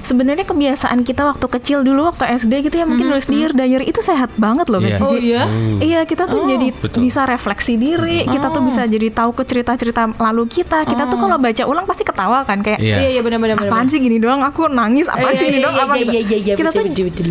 [0.04, 4.00] Sebenarnya kebiasaan kita waktu kecil dulu waktu SD gitu ya mungkin nulis diary, diary itu
[4.00, 4.86] sehat banget loh Iya.
[4.86, 5.06] Kak Cici.
[5.06, 5.42] Oh iya?
[5.80, 7.00] Iya kita tuh jadi Betul.
[7.02, 10.84] bisa refleksi diri, kita tuh bisa jadi tahu ke cerita-cerita lalu kita.
[10.84, 12.96] Kita tuh kalau baca ulang pasti ketawa kan kayak Iya.
[12.96, 13.70] Iya, iya benar benar benar.
[13.70, 16.04] apaan sih gini doang aku nangis apaan Iya, sih gini iya, doang iya, apa iya,
[16.04, 16.12] gitu.
[16.12, 16.84] iya, iya, kita tuh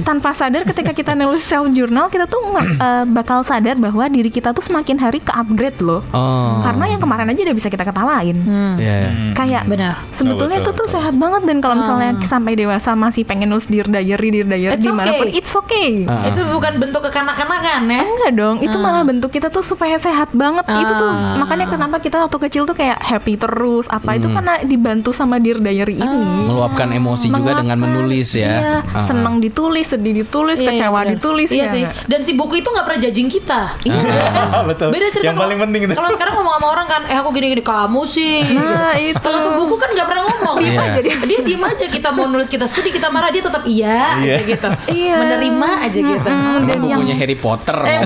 [0.03, 4.49] tanpa sadar ketika kita nulis self journal kita tuh eh, bakal sadar bahwa diri kita
[4.49, 6.59] tuh semakin hari ke upgrade loh Oh.
[6.62, 8.38] karena yang kemarin aja udah bisa kita ketawain
[8.73, 8.73] Iya.
[8.77, 9.12] iya.
[9.33, 9.93] kayak Benar.
[10.12, 13.86] sebetulnya Betul, itu tuh sehat banget dan kalau misalnya sampai dewasa masih pengen nulis dear
[13.86, 15.36] diary dear diary It's di mana pun okay.
[15.36, 16.23] it's okay Ah.
[16.26, 18.02] Itu bukan bentuk kekanak-kanakan ya?
[18.02, 20.63] Enggak dong, itu malah bentuk kita tuh supaya sehat banget.
[20.65, 21.36] Itu tuh Ah.
[21.38, 23.86] makanya kenapa kita waktu kecil tuh kayak happy terus.
[23.88, 26.43] Apa itu karena dibantu sama Dear Diary ini.
[26.45, 28.54] Meluapkan emosi juga dengan menulis ya.
[28.54, 29.04] Iya, Ah.
[29.04, 31.12] seneng ditulis, sedih ditulis, Iya, iya, kecewa benar.
[31.12, 31.67] ditulis Iya ya.
[31.69, 31.84] sih.
[32.06, 33.62] Dan si buku itu nggak pernah judging kita.
[33.84, 34.47] Iya kan?
[34.65, 34.89] Betul.
[34.89, 35.93] Beda cerita Yang kalau- paling penting itu.
[35.93, 38.36] Kalau sekarang ngomong sama orang kan, eh aku gini-gini kamu sih.
[38.54, 39.17] Nah, itu.
[39.17, 40.56] Kalau tuh buku kan nggak pernah ngomong.
[40.63, 41.15] Aja dia.
[41.21, 44.33] Dia diem aja kita mau nulis kita sedih kita marah dia tetap iya, Iya.
[44.35, 44.67] aja gitu.
[44.87, 45.15] Iya.
[45.17, 46.29] Menerima aja gitu.
[46.29, 47.97] Karena dan yang- bukunya Harry Potter Eh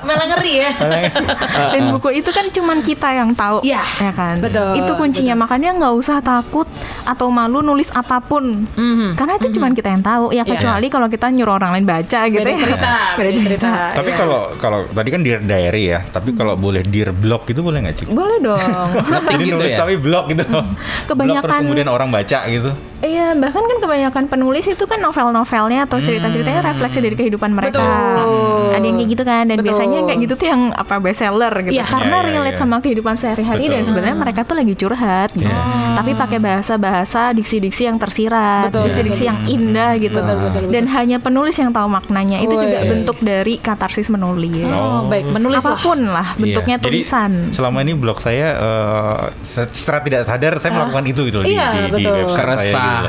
[0.00, 0.70] malah ngeri ya.
[1.72, 4.38] Dan buku itu kan cuman kita yang tahu, Iya, ya kan.
[4.38, 5.34] betul, Itu kuncinya.
[5.36, 6.68] Makanya nggak usah takut
[7.02, 9.14] atau malu nulis apa pun, Mhm.
[9.14, 10.30] karena itu cuman kita yang tahu.
[10.30, 10.52] Ya Iya.
[10.52, 12.38] kecuali kalau kita nyuruh orang lain baca gitu.
[12.38, 12.60] Beda ya.
[12.60, 13.70] cerita, beda cerita.
[13.92, 14.16] Tapi Iya.
[14.16, 17.96] kalau kalau tadi kan dear diary ya, tapi kalau boleh dear blog itu boleh nggak
[17.96, 18.06] sih?
[18.06, 18.60] Boleh dong.
[19.28, 19.80] Jadi gitu nulis ya?
[19.80, 20.44] tapi blog gitu.
[20.44, 22.70] Blog terus Kebanyakan- kemudian orang baca gitu.
[23.02, 27.80] Iya, bahkan kan kebanyakan penulis itu kan novel-novelnya atau cerita-ceritanya refleksi dari kehidupan mereka.
[27.80, 28.72] Betul.
[28.72, 29.66] Ada yang kayak gitu kan, dan Betul.
[29.66, 31.72] biasanya kayak gitu tuh yang apa bestseller gitu.
[31.72, 31.84] Iya.
[31.84, 32.60] Karena Iya, iya, relate iya.
[32.60, 35.56] sama kehidupan sehari-hari dan sebenarnya mereka tuh lagi curhat gitu.
[35.92, 40.14] Tapi pakai bahasa-bahasa diksi-diksi yang tersirat, Betul, diksi-diksi yang indah gitu.
[40.14, 40.72] Betul, betul, betul.
[40.72, 42.38] Dan hanya penulis yang tahu maknanya.
[42.38, 42.88] Itu juga Woi.
[42.90, 44.68] bentuk dari katarsis menulis.
[44.68, 45.60] Oh, baik, menulis.
[45.60, 47.30] Apa pun lah bentuknya Jadi tulisan.
[47.52, 51.68] selama ini blog saya eh, se- secara tidak sadar saya melakukan itu gitu di, Iya,
[51.70, 52.16] di, di betul.
[52.24, 53.08] website saya gitu.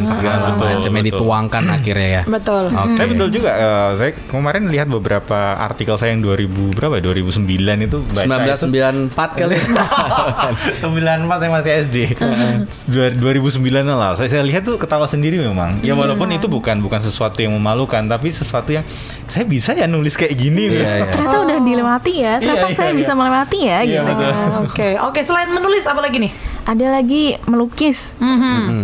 [0.00, 1.10] Segala betul, macamnya betul.
[1.10, 2.22] dituangkan akhirnya ya.
[2.24, 2.62] Betul.
[2.70, 2.94] Oke.
[2.94, 7.02] Tapi betul juga eh, saya kemarin lihat beberapa artikel saya yang 2000 berapa ya?
[7.02, 7.42] 2009
[7.80, 8.24] itu baca
[8.54, 9.56] 1994 kali.
[10.80, 10.86] 94
[11.36, 11.96] saya masih SD.
[12.86, 14.12] Dua- 2009 lah.
[14.14, 15.80] Saya, saya lihat tuh ketawa sendiri memang.
[15.80, 18.84] Ya walaupun itu bukan bukan sesuatu yang memalukan, tapi sesuatu yang
[19.26, 20.70] saya bisa ya nulis kayak gini.
[20.70, 20.80] gitu.
[20.80, 21.10] Iya, iya.
[21.10, 22.34] Ternyata udah dilewati ya.
[22.38, 23.18] Ternyata Iya, saya iya, bisa iya.
[23.18, 24.02] melewati ya Iya, gitu.
[24.06, 24.32] betul.
[24.60, 25.20] Oke, oke.
[25.22, 26.32] Selain menulis apa lagi nih?
[26.70, 28.14] Ada lagi melukis.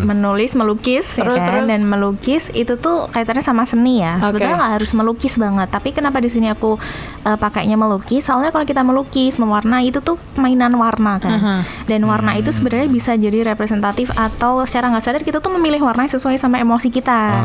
[0.03, 1.62] Menulis, melukis, ya Terus, kan?
[1.62, 1.66] terus?
[1.70, 4.18] dan melukis itu tuh kaitannya sama seni ya.
[4.18, 4.42] Oke.
[4.42, 6.75] Sebetulnya nggak harus melukis banget, tapi kenapa di sini aku
[7.22, 8.27] uh, pakainya melukis?
[8.27, 11.38] Soalnya kalau kita melukis, mewarnai itu tuh mainan warna kan.
[11.38, 11.57] Aha.
[11.87, 16.11] Dan warna itu sebenarnya bisa jadi representatif atau secara nggak sadar kita tuh memilih warna
[16.11, 17.38] sesuai sama emosi kita.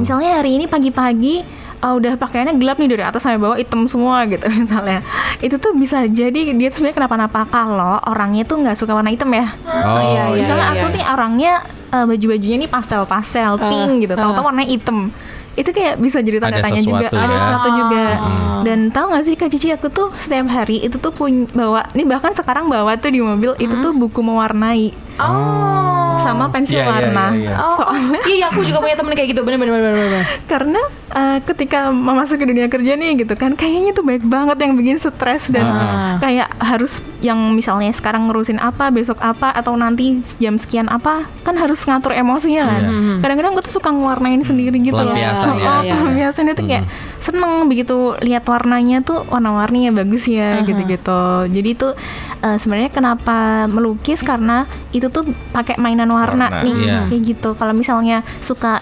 [0.00, 4.26] Misalnya hari ini pagi-pagi uh, udah pakaiannya gelap nih dari atas sampai bawah hitam semua
[4.26, 5.00] gitu misalnya.
[5.38, 9.30] Itu tuh bisa jadi dia tuh sebenarnya kenapa-napa kalau orangnya tuh nggak suka warna hitam
[9.30, 9.46] ya.
[9.64, 10.94] Oh, iya, iya, Misalnya iya, aku iya.
[10.94, 11.52] nih orangnya
[11.90, 14.18] uh, baju-bajunya nih pastel-pastel, pink gitu, ah.
[14.18, 15.10] tahu-tahu warnanya hitam.
[15.58, 17.40] Itu kayak bisa jadi tanda tanya juga, sesuatu ada ya.
[17.42, 18.04] sesuatu juga.
[18.06, 18.60] Ah.
[18.62, 22.06] Dan tahu nggak sih Kak Cici aku tuh setiap hari itu tuh punya bawa, nih
[22.06, 26.22] bahkan sekarang bawa tuh di mobil itu tuh buku mewarnai Oh.
[26.22, 27.26] sama pensil Iya, iya, warna.
[27.34, 27.54] iya, iya.
[27.58, 30.08] Oh, Soalnya iya aku juga punya temen kayak gitu bener bener bener bener.
[30.14, 30.24] bener.
[30.52, 30.78] karena
[31.10, 34.96] uh, ketika masuk ke dunia kerja nih gitu kan kayaknya tuh banyak banget yang bikin
[34.96, 36.16] stres dan Ah.
[36.18, 41.54] kayak harus yang misalnya sekarang ngurusin apa besok apa atau nanti jam sekian apa kan
[41.54, 42.82] harus ngatur emosinya kan.
[43.18, 45.52] Kadang-kadang gue tuh suka ngewarnain sendiri gitu Pelampiasan ya.
[45.52, 45.92] oh, Iya, iya.
[45.94, 46.84] pelampiasan itu kayak
[47.18, 51.22] seneng begitu lihat warnanya tuh warna-warninya bagus ya gitu-gitu.
[51.50, 51.92] Jadi tuh
[52.40, 56.98] uh, sebenarnya kenapa melukis karena itu tuh pakai mainan warna, Warna, nih iya.
[57.08, 57.50] kayak gitu.
[57.54, 58.80] Kalau misalnya suka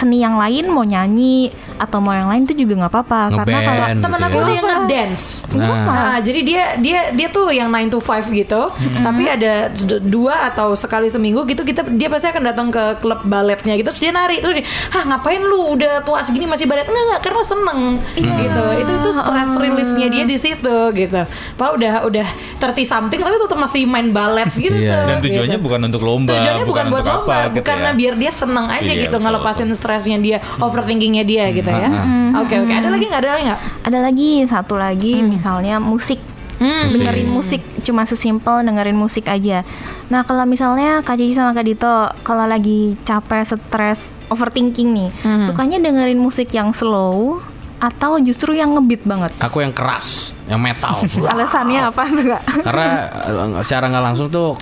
[0.00, 3.82] seni yang lain mau nyanyi atau mau yang lain itu juga nggak apa-apa karena kalau
[3.84, 4.40] gitu Temen aku ya.
[4.40, 5.24] ada yang ngedance.
[5.52, 5.84] Nah.
[5.90, 8.62] Nah, jadi dia dia dia tuh yang 9 to 5 gitu,
[9.04, 9.68] tapi ada
[10.00, 14.00] dua atau sekali seminggu gitu kita dia pasti akan datang ke klub baletnya gitu terus
[14.00, 17.42] dia nari terus dia, "Hah, ngapain lu udah tua segini masih balet?" Enggak, enggak, karena
[17.44, 17.80] seneng
[18.16, 18.64] gitu.
[18.80, 21.20] Itu itu stress release-nya dia di situ gitu.
[21.58, 24.72] Pak udah udah 30 something tapi tetap masih main balet gitu.
[24.80, 24.96] Iya.
[25.06, 25.66] Dan tujuannya gitu.
[25.66, 27.98] bukan untuk lomba, Tujuannya bukan, buat untuk lomba, apa, gitu karena ya.
[27.98, 29.78] biar dia seneng aja Iya, gitu betul, ngelepasin betul.
[29.90, 31.90] Stresnya dia, overthinkingnya dia gitu ya.
[32.38, 33.60] Oke oke, ada lagi nggak ada lagi nggak?
[33.82, 36.22] ada lagi satu lagi misalnya musik
[36.60, 36.92] Hmm.
[36.92, 39.64] dengerin musik cuma sesimpel dengerin musik aja
[40.06, 41.88] nah kalau misalnya Kak Cici sama Kak Dito
[42.20, 45.08] kalau lagi capek stres overthinking nih
[45.40, 47.40] sukanya dengerin musik yang slow
[47.80, 51.00] atau justru yang ngebeat banget Aku yang keras, yang metal.
[51.32, 52.42] alasannya apa tuh Kak?
[52.60, 54.52] Karena eh, secara nggak langsung tuh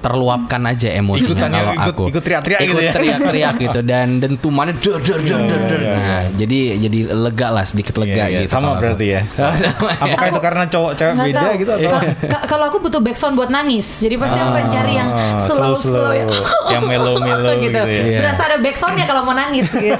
[0.00, 2.92] terluapkan aja emosinya Ikutan ya, kalau ikut- aku ikut teriak-teriak ikut gitu ya.
[2.92, 5.80] teriak-teriak gitu dan dentumannya der der der der der.
[5.92, 8.38] nah jadi jadi lega lah sedikit lega Iya, iya.
[8.42, 8.82] gitu Sama kalau aku.
[8.82, 9.20] berarti ya.
[9.30, 9.52] Sama,
[9.86, 10.02] ya.
[10.02, 11.52] Apakah itu karena cowok cewek Nggak beda tahu.
[11.56, 11.90] gitu atau?
[11.90, 15.38] Ka- ka- Kalau aku butuh backsound buat nangis, jadi pasti aku akan cari yang Ah,
[15.38, 16.24] slow slow, ya.
[16.68, 17.70] yang mellow-mellow gitu.
[17.70, 18.02] gitu ya.
[18.02, 18.18] Iya.
[18.20, 19.94] Berasa ada backsoundnya kalau mau nangis gitu.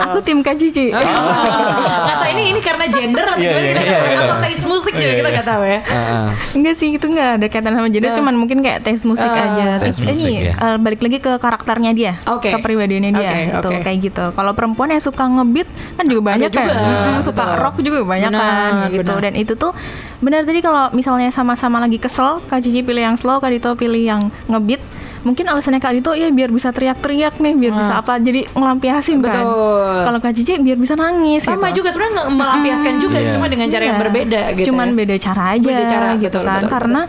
[0.00, 3.70] aku tim Kak Cici Oh, Nggak tahu ini ini karena gender atau Iya, gimana iya,
[3.70, 4.20] kita iya, nggak iya.
[4.22, 5.34] atau taste musik juga Iya, kita iya.
[5.34, 5.80] nggak tahu ya.
[5.82, 6.24] Heeh.
[6.54, 8.16] Enggak sih itu enggak ada kaitan sama gender Nah.
[8.16, 9.34] cuman mungkin kayak taste musik Ah.
[9.40, 9.64] Aja.
[9.80, 10.54] Musik, ini ya.
[10.54, 12.52] eh, balik lagi ke karakternya dia, Oke.
[12.52, 13.80] kepribadiannya dia Oke, gitu oke.
[13.82, 14.24] kayak gitu.
[14.32, 16.76] Kalau perempuan yang suka ngebeat kan juga banyak juga, kan.
[16.76, 17.60] Hmm, suka betul.
[17.60, 19.02] rock juga banyak kan Benar, gitu.
[19.04, 19.20] benar.
[19.24, 19.72] Dan itu tuh
[20.20, 24.00] benar tadi kalau misalnya sama-sama lagi kesel, Kak Cici pilih yang slow, Kak Dito pilih
[24.00, 24.80] yang ngebeat.
[25.20, 29.28] Mungkin alasannya Kak Dito ya biar bisa teriak-teriak nih, biar bisa apa jadi ngelampiasin kan.
[29.30, 29.44] Ah.
[29.44, 29.96] Betul.
[30.06, 31.80] Kalau Kak Cici biar bisa nangis Sama gitu.
[31.80, 33.32] juga sebenarnya melampiaskan juga, Iya.
[33.32, 34.02] cuma dengan cara yang Iya.
[34.02, 34.66] berbeda gitu.
[34.68, 34.96] Cuman ya.
[34.96, 36.56] beda cara aja Beda cara, gitu betul, kan.
[36.56, 37.00] betul, Karena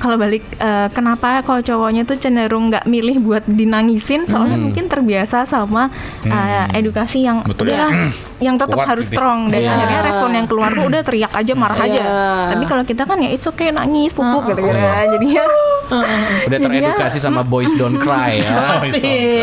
[0.00, 4.64] kalau balik eh, kenapa kalau cowoknya tuh cenderung nggak milih buat dinangisin soalnya Hmm.
[4.66, 7.84] mungkin terbiasa sama eh, edukasi yang Betul ya.
[7.84, 7.92] udahlah
[8.40, 9.14] yang tetap Kuat harus gitu.
[9.14, 9.70] strong dan Iya.
[9.70, 12.00] akhirnya respon yang keluar tuh udah teriak aja marah aja.
[12.00, 12.16] Iya.
[12.60, 14.84] Tapi kalau kita kan ya it's okay nangis pupuk gitu gitu Iya.
[14.84, 15.02] ya.
[15.10, 15.44] Jadi ya
[15.90, 16.04] udah
[16.52, 18.78] ya- teredukasi sama boys don't cry ya.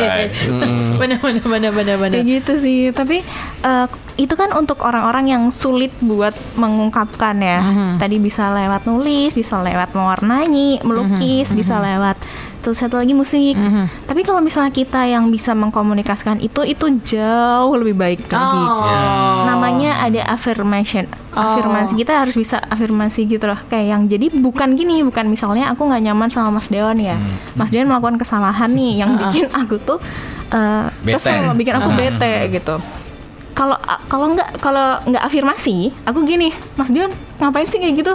[0.98, 2.18] Benar benar benar benar benar.
[2.18, 2.80] kayak gitu sih.
[2.90, 3.22] Tapi
[3.64, 7.60] eh, itu kan untuk orang-orang yang sulit buat mengungkapkan ya.
[7.98, 12.18] Tadi bisa lewat nulis, bisa lewat mewarnai, melukis, bisa lewat
[12.58, 13.56] terus satu lagi musik.
[14.04, 18.60] Tapi kalau misalnya kita yang bisa mengkomunikasikan itu itu jauh lebih baik lagi.
[18.60, 19.46] Oh.
[19.46, 21.08] Namanya ada affirmation.
[21.32, 23.60] Afirmasi kita harus bisa afirmasi gitu loh.
[23.64, 27.16] Kayak yang jadi bukan gini, bukan misalnya aku nggak nyaman sama Mas Dewan ya.
[27.54, 30.00] Mas Dewan melakukan kesalahan nih yang bikin aku tuh
[31.02, 31.20] Bete.
[31.20, 32.80] kesel, bikin aku bete gitu
[33.52, 38.14] kalau kalau nggak kalau nggak afirmasi aku gini Mas Dion ngapain sih kayak gitu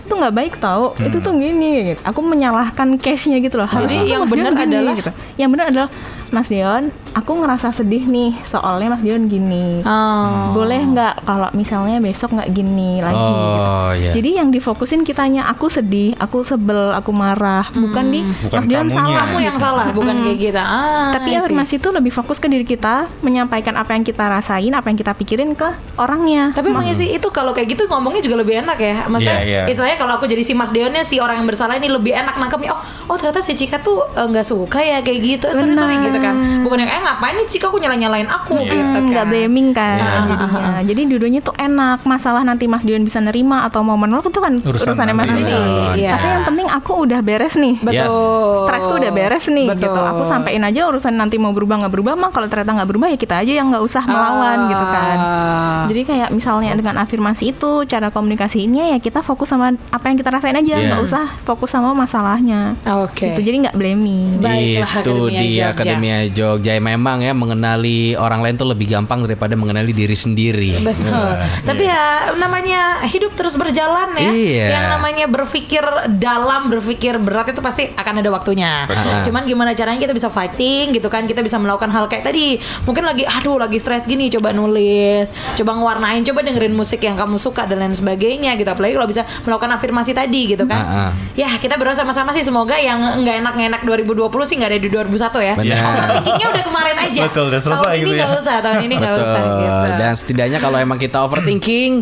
[0.00, 2.00] itu nggak baik tau itu tuh gini gitu.
[2.00, 5.10] aku menyalahkan case-nya gitu loh Jadi Harusnya tuh yang benar gini, adalah- gitu.
[5.36, 5.88] yang benar adalah
[6.28, 10.52] Mas Dion aku ngerasa sedih nih soalnya Mas Dion gini Oh.
[10.52, 13.56] boleh nggak kalau misalnya besok nggak gini lagi gitu.
[13.56, 18.52] oh iya Jadi yang difokusin kitanya aku sedih, aku sebel, aku marah, bukan di Bukan
[18.52, 18.96] Mas Dion kamunya.
[18.96, 19.16] salah.
[19.18, 20.62] Kamu yang salah, bukan kayak kita.
[20.62, 24.86] Ah, Tapi afirmasi itu lebih fokus ke diri kita, menyampaikan apa yang kita rasain, apa
[24.86, 26.52] yang kita pikirin ke orangnya.
[26.52, 28.96] Tapi emang sih itu kalau kayak gitu ngomongnya juga lebih enak ya.
[29.06, 29.62] Maksudnya, Iya, iya.
[29.66, 32.72] istilahnya kalau aku jadi si Mas Deonnya si orang yang bersalah ini lebih enak nangkepnya.
[32.72, 35.46] Oh, oh ternyata si Cika tuh eh, nggak suka ya kayak gitu.
[35.48, 35.78] Sorry Benar.
[35.78, 36.34] sorry gitu gitu kan.
[36.62, 39.02] Bukan yang eh ngapain nih Cika aku nyala-nyalain aku gitu kan.
[39.04, 40.08] Nggak blaming kan Iya.
[40.26, 40.74] jadinya.
[40.82, 41.98] Jadi dua-duanya tuh enak.
[42.02, 45.28] Masalah nanti Mas Dion bisa nerima atau mau menolak itu kan Urusan urusannya Mas.
[45.28, 45.94] Dion.
[45.94, 46.10] Iya.
[46.12, 47.74] Tapi yang penting aku udah beres nih.
[47.86, 48.08] Yes.
[48.08, 48.64] Betul.
[48.64, 49.82] Stresku udah beres nih Betul.
[49.84, 50.00] gitu.
[50.02, 53.16] Aku sampein aja urusan nanti mau berubah nggak berubah mah kalau ternyata nggak berubah ya
[53.16, 55.16] kita aja yang nggak usah melawan gitu kan.
[55.16, 55.84] Ah.
[55.86, 60.30] Jadi kayak misalnya dengan afirmasi itu cara komunikasinya ya kita fokus sama apa yang kita
[60.30, 60.86] rasain aja Iya.
[60.88, 62.74] nggak usah fokus sama masalahnya.
[63.02, 63.32] Oke.
[63.32, 63.40] Gitu.
[63.42, 64.28] Jadi nggak blaming.
[64.38, 65.66] Baiklah, itu Akademia dia Jogja.
[65.72, 70.76] Akademia Jogja memang ya mengenali orang lain tuh lebih gampang daripada mengenali diri sendiri.
[70.80, 71.12] Betul.
[71.12, 74.30] Wah, Tapi ya namanya hidup terus berjalan ya.
[74.30, 74.66] Iya.
[74.78, 75.84] Yang namanya berpikir
[76.18, 78.86] dalam, berpikir berat itu pasti akan ada waktunya.
[78.86, 79.30] Betul.
[79.30, 81.26] Cuman gimana caranya kita bisa fighting gitu kan?
[81.26, 82.58] Kita bisa melakukan hal kayak tadi.
[82.86, 87.36] Mungkin lagi aduh lagi stres gini coba nulis, coba ngewarnain, coba dengerin musik yang kamu
[87.40, 88.68] suka dan lain sebagainya gitu.
[88.68, 90.80] Apalagi kalau bisa melakukan afirmasi tadi gitu kan.
[90.80, 91.10] Ah, ah.
[91.34, 95.40] Ya, kita berdoa sama-sama sih semoga yang nggak enak-enak 2020 sih nggak ada di 2021
[95.42, 95.54] ya.
[95.56, 95.95] Benar.
[95.98, 97.20] Overthinkingnya udah kemarin aja.
[97.24, 98.18] Betul, udah selesai tahun ini gitu ya.
[98.18, 99.56] nggak usah, tahun ini nggak usah Betul.
[99.58, 99.88] gitu.
[99.96, 101.92] Dan setidaknya kalau emang kita overthinking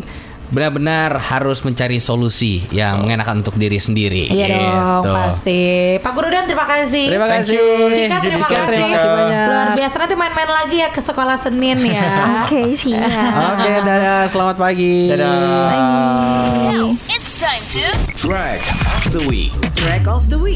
[0.47, 4.28] benar-benar harus mencari solusi yang mengenakan untuk diri sendiri.
[4.28, 5.11] Iya dong, Gitu.
[5.11, 5.62] pasti.
[5.99, 7.07] Pak Guru dan terima kasih.
[7.09, 7.59] Terima kasih.
[7.90, 8.68] Cika terima Cika, kasih.
[8.68, 9.47] terima kasih banyak.
[9.49, 12.07] Luar biasa nanti main-main lagi ya ke sekolah Senin ya.
[12.45, 13.32] Oke siap.
[13.51, 14.22] Oke, dadah.
[14.28, 15.11] Selamat pagi.
[15.11, 15.32] Dadah.
[15.66, 16.92] Bye.
[17.09, 17.84] It's time to
[18.14, 18.61] Drag
[18.95, 19.51] of the week.
[19.74, 20.53] Track of the Week.